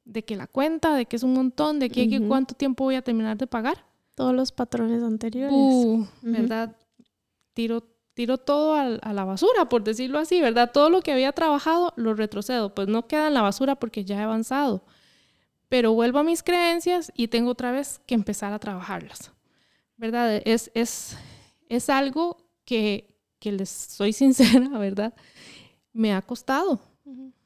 de 0.05 0.25
que 0.25 0.37
la 0.37 0.47
cuenta, 0.47 0.95
de 0.95 1.07
que 1.07 1.16
es 1.16 1.23
un 1.23 1.35
montón, 1.35 1.79
de 1.79 1.90
que, 1.90 2.09
que 2.09 2.19
Ujú. 2.19 2.29
cuánto 2.29 2.55
tiempo 2.55 2.85
voy 2.85 2.95
a 2.97 3.03
terminar 3.03 3.37
de 3.37 3.47
pagar, 3.47 3.85
Todos 4.16 4.35
los 4.35 4.50
patrones 4.50 5.02
anteriores. 5.02 5.52
Uh, 5.55 6.07
¿verdad? 6.22 6.74
Tiro, 7.52 7.85
tiro 8.14 8.38
todo 8.38 8.74
a, 8.74 9.12
la 9.12 9.24
basura, 9.24 9.68
por 9.68 9.85
decirlo 9.85 10.18
así, 10.18 10.40
¿verdad? 10.40 10.72
Todo 10.72 10.88
lo 10.88 11.02
que 11.02 11.12
había 11.12 11.33
trabajado 11.33 11.92
lo 11.96 12.14
retrocedo, 12.14 12.74
pues 12.74 12.88
no 12.88 13.07
queda 13.07 13.29
en 13.29 13.35
la 13.35 13.42
basura 13.42 13.76
porque 13.76 14.07
ya 14.07 14.18
he 14.18 14.22
avanzado. 14.22 14.83
Pero 15.68 15.92
vuelvo 15.92 16.20
a 16.20 16.22
mis 16.22 16.42
creencias 16.42 17.12
y 17.14 17.29
tengo 17.29 17.50
otra 17.50 17.72
vez 17.72 18.00
que 18.07 18.14
empezar 18.14 18.55
a 18.55 18.59
trabajarlas, 18.59 19.33
¿verdad? 19.98 20.40
Es, 20.46 20.70
es, 20.72 21.18
es 21.68 21.90
algo 21.90 22.38
que, 22.64 23.14
que 23.38 23.52
les 23.52 23.68
soy 23.68 24.12
sincera, 24.14 24.79
¿verdad? 24.79 25.12
Me 25.92 26.14
ha 26.14 26.22
costado, 26.22 26.81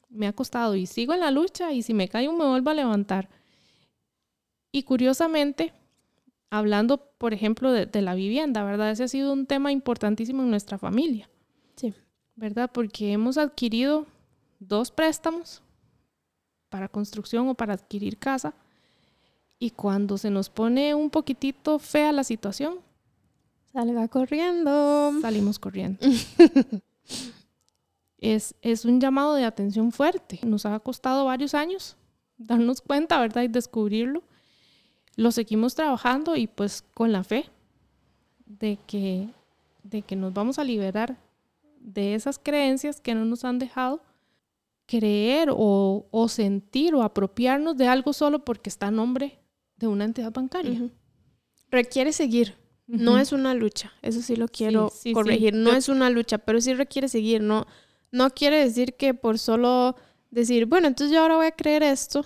me 0.08 0.28
ha 0.28 0.32
costado 0.32 0.76
y 0.76 0.86
sigo 0.86 1.14
en 1.14 1.20
la 1.20 1.32
lucha 1.32 1.72
y 1.72 1.82
si 1.82 1.94
me 1.94 2.08
caigo 2.08 2.32
me 2.32 2.46
vuelvo 2.46 2.70
a 2.70 2.74
levantar. 2.74 3.28
Y 4.70 4.84
curiosamente, 4.84 5.72
hablando, 6.50 6.98
por 7.18 7.32
ejemplo, 7.32 7.72
de, 7.72 7.86
de 7.86 8.02
la 8.02 8.14
vivienda, 8.14 8.62
¿verdad? 8.64 8.90
Ese 8.90 9.04
ha 9.04 9.08
sido 9.08 9.32
un 9.32 9.46
tema 9.46 9.72
importantísimo 9.72 10.42
en 10.42 10.50
nuestra 10.50 10.78
familia. 10.78 11.30
Sí. 11.76 11.94
¿Verdad? 12.36 12.70
Porque 12.72 13.12
hemos 13.12 13.38
adquirido 13.38 14.06
dos 14.58 14.90
préstamos 14.90 15.62
para 16.68 16.88
construcción 16.88 17.48
o 17.48 17.54
para 17.54 17.74
adquirir 17.74 18.18
casa. 18.18 18.54
Y 19.58 19.70
cuando 19.70 20.16
se 20.18 20.30
nos 20.30 20.48
pone 20.48 20.94
un 20.94 21.10
poquitito 21.10 21.78
fea 21.78 22.12
la 22.12 22.24
situación, 22.24 22.78
Salga 23.72 24.08
corriendo. 24.08 25.12
salimos 25.20 25.58
corriendo. 25.60 25.98
es, 28.18 28.54
es 28.62 28.84
un 28.84 29.00
llamado 29.00 29.34
de 29.34 29.44
atención 29.44 29.92
fuerte. 29.92 30.40
Nos 30.44 30.66
ha 30.66 30.78
costado 30.80 31.26
varios 31.26 31.54
años 31.54 31.96
darnos 32.36 32.80
cuenta, 32.80 33.20
¿verdad? 33.20 33.42
Y 33.42 33.48
descubrirlo. 33.48 34.22
Lo 35.20 35.30
seguimos 35.32 35.74
trabajando 35.74 36.34
y 36.36 36.46
pues 36.46 36.82
con 36.94 37.12
la 37.12 37.24
fe 37.24 37.44
de 38.46 38.78
que, 38.86 39.28
de 39.82 40.00
que 40.02 40.16
nos 40.16 40.32
vamos 40.32 40.58
a 40.58 40.64
liberar 40.64 41.18
de 41.78 42.14
esas 42.14 42.38
creencias 42.38 43.00
que 43.00 43.14
no 43.14 43.24
nos 43.24 43.44
han 43.44 43.58
dejado 43.58 44.02
creer 44.86 45.50
o, 45.52 46.06
o 46.10 46.28
sentir 46.28 46.94
o 46.94 47.02
apropiarnos 47.02 47.76
de 47.76 47.86
algo 47.86 48.12
solo 48.12 48.44
porque 48.44 48.70
está 48.70 48.88
a 48.88 48.90
nombre 48.90 49.38
de 49.76 49.86
una 49.86 50.04
entidad 50.04 50.32
bancaria. 50.32 50.72
Ujú. 50.72 50.90
Requiere 51.70 52.12
seguir. 52.12 52.54
No 52.86 53.12
Ujú. 53.12 53.20
es 53.20 53.32
una 53.32 53.54
lucha. 53.54 53.92
Eso 54.02 54.20
sí 54.20 54.36
lo 54.36 54.48
quiero 54.48 54.88
sí, 54.88 54.98
sí. 55.10 55.12
corregir. 55.12 55.54
No 55.54 55.70
Yo- 55.72 55.76
es 55.76 55.88
una 55.88 56.10
lucha, 56.10 56.38
pero 56.38 56.60
sí 56.60 56.74
requiere 56.74 57.08
seguir. 57.08 57.40
No, 57.42 57.66
no 58.10 58.30
quiere 58.30 58.56
decir 58.64 58.94
que 58.96 59.14
por 59.14 59.38
solo 59.38 59.96
decir, 60.30 60.66
bueno, 60.66 60.88
entonces 60.88 61.14
yo 61.14 61.20
ahora 61.22 61.36
voy 61.36 61.46
a 61.46 61.52
creer 61.52 61.82
esto 61.82 62.24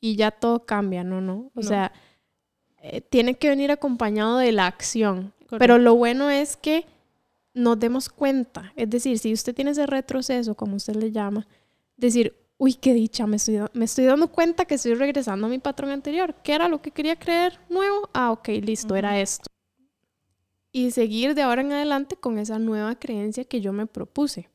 y 0.00 0.16
ya 0.16 0.30
todo 0.32 0.64
cambia. 0.66 1.04
No, 1.04 1.20
no. 1.20 1.50
O 1.54 1.60
No. 1.60 1.62
sea, 1.62 1.92
eh, 2.82 3.00
tiene 3.00 3.34
que 3.34 3.48
venir 3.48 3.70
acompañado 3.70 4.38
de 4.38 4.52
la 4.52 4.66
acción. 4.66 5.32
Correcto. 5.46 5.58
Pero 5.58 5.78
lo 5.78 5.94
bueno 5.94 6.28
es 6.30 6.56
que 6.56 6.84
nos 7.54 7.78
demos 7.78 8.08
cuenta. 8.08 8.72
Es 8.76 8.90
decir, 8.90 9.18
si 9.18 9.32
usted 9.32 9.54
tiene 9.54 9.70
ese 9.70 9.86
retroceso, 9.86 10.54
como 10.54 10.76
usted 10.76 10.96
le 10.96 11.10
llama, 11.12 11.46
decir, 11.96 12.34
uy, 12.58 12.74
qué 12.74 12.94
dicha, 12.94 13.26
me 13.26 13.36
estoy, 13.36 13.56
da- 13.56 13.70
me 13.74 13.84
estoy 13.84 14.04
dando 14.04 14.28
cuenta 14.28 14.64
que 14.64 14.74
estoy 14.76 14.94
regresando 14.94 15.46
a 15.46 15.50
mi 15.50 15.58
patrón 15.58 15.90
anterior. 15.90 16.34
¿Qué 16.42 16.54
era 16.54 16.68
lo 16.68 16.80
que 16.80 16.90
quería 16.90 17.16
creer 17.18 17.58
nuevo? 17.68 18.08
Ah, 18.12 18.30
ok, 18.32 18.48
listo, 18.62 18.96
era 18.96 19.20
esto. 19.20 19.46
Y 20.72 20.90
seguir 20.90 21.34
de 21.34 21.42
ahora 21.42 21.60
en 21.60 21.72
adelante 21.72 22.16
con 22.16 22.38
esa 22.38 22.58
nueva 22.58 22.94
creencia 22.94 23.44
que 23.44 23.60
yo 23.60 23.72
me 23.74 23.86
propuse, 23.86 24.48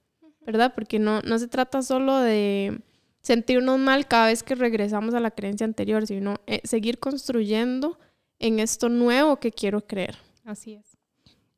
¿verdad? 0.45 0.73
Porque 0.73 0.97
no, 0.97 1.21
no 1.21 1.37
se 1.37 1.47
trata 1.47 1.83
solo 1.83 2.17
de 2.17 2.81
sentirnos 3.21 3.77
mal 3.77 4.07
cada 4.07 4.27
vez 4.27 4.41
que 4.41 4.55
regresamos 4.55 5.13
a 5.13 5.19
la 5.19 5.29
creencia 5.31 5.65
anterior, 5.65 6.07
sino 6.07 6.37
eh, 6.47 6.61
seguir 6.63 6.97
construyendo 6.97 7.99
en 8.39 8.59
esto 8.59 8.89
nuevo 8.89 9.37
que 9.37 9.51
quiero 9.51 9.85
creer. 9.85 10.17
Así 10.45 10.73
es. 10.73 10.97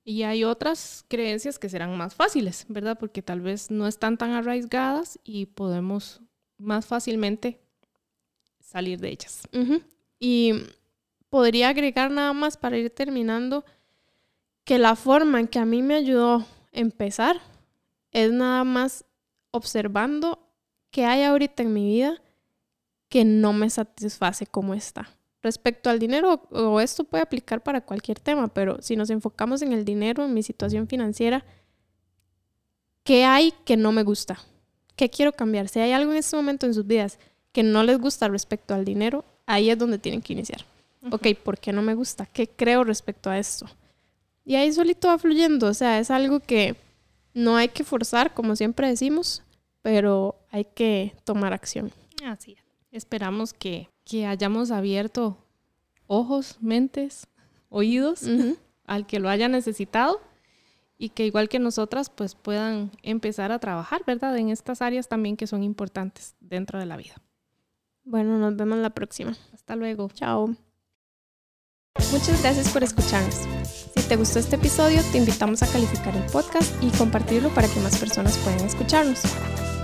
Y 0.04 0.24
hay 0.24 0.44
otras 0.44 1.06
creencias 1.08 1.60
que 1.60 1.70
serán 1.70 1.96
más 1.96 2.16
fáciles, 2.16 2.66
¿verdad? 2.68 2.98
Porque 2.98 3.22
tal 3.22 3.42
vez 3.42 3.70
no 3.70 3.86
están 3.88 4.18
tan 4.18 4.32
arraigadas 4.32 5.20
y 5.24 5.46
podemos 5.46 6.22
más 6.58 6.86
fácilmente 6.86 7.60
salir 8.60 9.00
de 9.00 9.10
ellas. 9.10 9.48
Y 10.20 10.54
podría 11.30 11.70
agregar 11.70 12.12
nada 12.12 12.34
más 12.34 12.58
para 12.58 12.78
ir 12.78 12.90
terminando 12.90 13.66
que 14.64 14.80
la 14.80 14.96
forma 14.96 15.40
en 15.40 15.48
que 15.48 15.60
a 15.60 15.66
mí 15.66 15.82
me 15.82 15.96
ayudó 15.96 16.38
a 16.38 16.46
empezar 16.72 17.42
es 18.12 18.32
nada 18.32 18.64
más 18.64 19.06
observando 19.52 20.48
qué 20.92 21.06
hay 21.06 21.24
ahorita 21.24 21.64
en 21.64 21.74
mi 21.74 21.86
vida 21.86 22.22
que 23.10 23.26
no 23.26 23.54
me 23.54 23.70
satisface 23.70 24.46
como 24.46 24.74
está. 24.74 25.10
Respecto 25.42 25.90
al 25.90 26.00
dinero, 26.00 26.48
o 26.52 26.82
esto 26.82 27.06
puede 27.06 27.24
aplicar 27.24 27.64
para 27.64 27.82
cualquier 27.82 28.20
tema, 28.20 28.48
pero 28.50 28.82
si 28.82 28.96
nos 28.96 29.10
enfocamos 29.10 29.62
en 29.62 29.72
el 29.72 29.86
dinero, 29.86 30.26
en 30.26 30.34
mi 30.34 30.44
situación 30.44 30.88
financiera, 30.88 31.46
¿qué 33.04 33.24
hay 33.24 33.54
que 33.66 33.78
no 33.78 33.92
me 33.92 34.04
gusta? 34.04 34.40
¿Qué 34.98 35.10
quiero 35.10 35.32
cambiar? 35.32 35.70
Si 35.70 35.80
hay 35.80 35.94
algo 35.94 36.12
en 36.12 36.18
este 36.18 36.36
momento 36.36 36.66
en 36.66 36.74
sus 36.74 36.86
vidas 36.86 37.20
que 37.54 37.64
no 37.64 37.84
les 37.84 37.98
gusta 38.00 38.28
respecto 38.28 38.74
al 38.74 38.84
dinero, 38.84 39.24
ahí 39.46 39.70
es 39.70 39.78
donde 39.78 39.98
tienen 39.98 40.22
que 40.22 40.34
iniciar. 40.34 40.66
Ok, 41.12 41.28
¿por 41.44 41.58
qué 41.58 41.72
no 41.72 41.82
me 41.82 41.94
gusta? 41.94 42.26
¿Qué 42.26 42.48
creo 42.48 42.84
respecto 42.84 43.30
a 43.30 43.40
esto? 43.40 43.66
Y 44.44 44.56
ahí 44.56 44.72
solito 44.74 45.08
va 45.08 45.18
fluyendo, 45.18 45.68
o 45.68 45.74
sea, 45.74 46.00
es 46.00 46.12
algo 46.12 46.40
que 46.40 46.76
no 47.34 47.56
hay 47.56 47.70
que 47.70 47.84
forzar, 47.84 48.34
como 48.34 48.56
siempre 48.56 48.88
decimos, 48.88 49.44
pero 49.82 50.36
hay 50.52 50.66
que 50.66 51.14
tomar 51.24 51.54
acción. 51.54 51.92
Así 52.26 52.54
es. 52.54 52.64
Esperamos 52.92 53.54
que, 53.54 53.88
que 54.10 54.26
hayamos 54.26 54.72
abierto 54.72 55.38
ojos, 56.08 56.58
mentes, 56.60 57.28
oídos 57.70 58.24
al 58.86 59.06
que 59.06 59.20
lo 59.20 59.30
haya 59.30 59.48
necesitado 59.48 60.20
y 60.98 61.10
que 61.10 61.26
igual 61.26 61.48
que 61.48 61.60
nosotras 61.60 62.10
pues 62.10 62.34
puedan 62.34 62.92
empezar 63.04 63.52
a 63.52 63.60
trabajar, 63.60 64.02
¿verdad? 64.08 64.36
En 64.38 64.50
estas 64.50 64.82
áreas 64.82 65.08
también 65.08 65.38
que 65.38 65.46
son 65.46 65.64
importantes 65.64 66.36
dentro 66.40 66.80
de 66.80 66.88
la 66.88 66.98
vida. 66.98 67.16
Bueno, 68.04 68.40
nos 68.40 68.56
vemos 68.56 68.80
la 68.80 68.90
próxima. 68.90 69.38
Hasta 69.54 69.76
luego. 69.76 70.10
Chao. 70.14 70.56
Muchas 72.12 72.42
gracias 72.42 72.70
por 72.70 72.84
escucharnos. 72.84 73.48
Si 73.96 74.08
te 74.08 74.16
gustó 74.16 74.40
este 74.40 74.56
episodio, 74.56 75.02
te 75.12 75.20
invitamos 75.20 75.62
a 75.62 75.72
calificar 75.72 76.16
el 76.16 76.24
podcast 76.32 76.74
y 76.82 76.90
compartirlo 76.98 77.50
para 77.50 77.68
que 77.68 77.80
más 77.82 78.00
personas 78.00 78.38
puedan 78.40 78.66
escucharnos. 78.66 79.22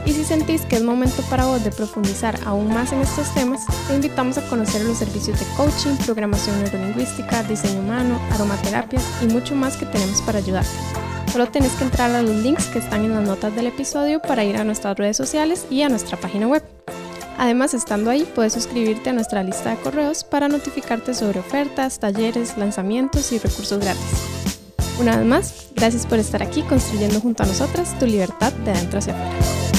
Y 0.05 0.13
si 0.13 0.23
sentís 0.23 0.61
que 0.61 0.75
es 0.75 0.83
momento 0.83 1.23
para 1.29 1.45
vos 1.45 1.63
de 1.63 1.71
profundizar 1.71 2.39
aún 2.45 2.67
más 2.71 2.91
en 2.91 3.01
estos 3.01 3.33
temas, 3.33 3.65
te 3.87 3.95
invitamos 3.95 4.37
a 4.37 4.47
conocer 4.47 4.83
los 4.83 4.99
servicios 4.99 5.39
de 5.39 5.45
coaching, 5.57 5.95
programación 6.05 6.61
neurolingüística, 6.61 7.43
diseño 7.43 7.79
humano, 7.79 8.19
aromaterapia 8.31 8.99
y 9.21 9.25
mucho 9.25 9.55
más 9.55 9.77
que 9.77 9.85
tenemos 9.87 10.21
para 10.21 10.37
ayudarte. 10.37 10.69
Solo 11.31 11.47
tenés 11.47 11.71
que 11.73 11.85
entrar 11.85 12.11
a 12.11 12.21
los 12.21 12.35
links 12.35 12.67
que 12.67 12.79
están 12.79 13.03
en 13.03 13.13
las 13.13 13.27
notas 13.27 13.55
del 13.55 13.67
episodio 13.67 14.21
para 14.21 14.43
ir 14.43 14.57
a 14.57 14.63
nuestras 14.63 14.95
redes 14.95 15.17
sociales 15.17 15.65
y 15.69 15.81
a 15.81 15.89
nuestra 15.89 16.17
página 16.17 16.47
web. 16.47 16.63
Además, 17.37 17.73
estando 17.73 18.09
ahí, 18.09 18.25
puedes 18.35 18.53
suscribirte 18.53 19.09
a 19.09 19.13
nuestra 19.13 19.43
lista 19.43 19.71
de 19.71 19.77
correos 19.77 20.23
para 20.23 20.47
notificarte 20.47 21.13
sobre 21.13 21.39
ofertas, 21.39 21.99
talleres, 21.99 22.57
lanzamientos 22.57 23.31
y 23.31 23.39
recursos 23.39 23.79
gratis. 23.79 24.45
Una 24.99 25.17
vez 25.17 25.25
más, 25.25 25.67
gracias 25.75 26.05
por 26.05 26.19
estar 26.19 26.41
aquí 26.41 26.61
construyendo 26.61 27.19
junto 27.19 27.43
a 27.43 27.45
nosotras 27.45 27.97
tu 27.99 28.05
libertad 28.05 28.53
de 28.53 28.71
adentro 28.71 28.99
hacia 28.99 29.13
afuera. 29.13 29.74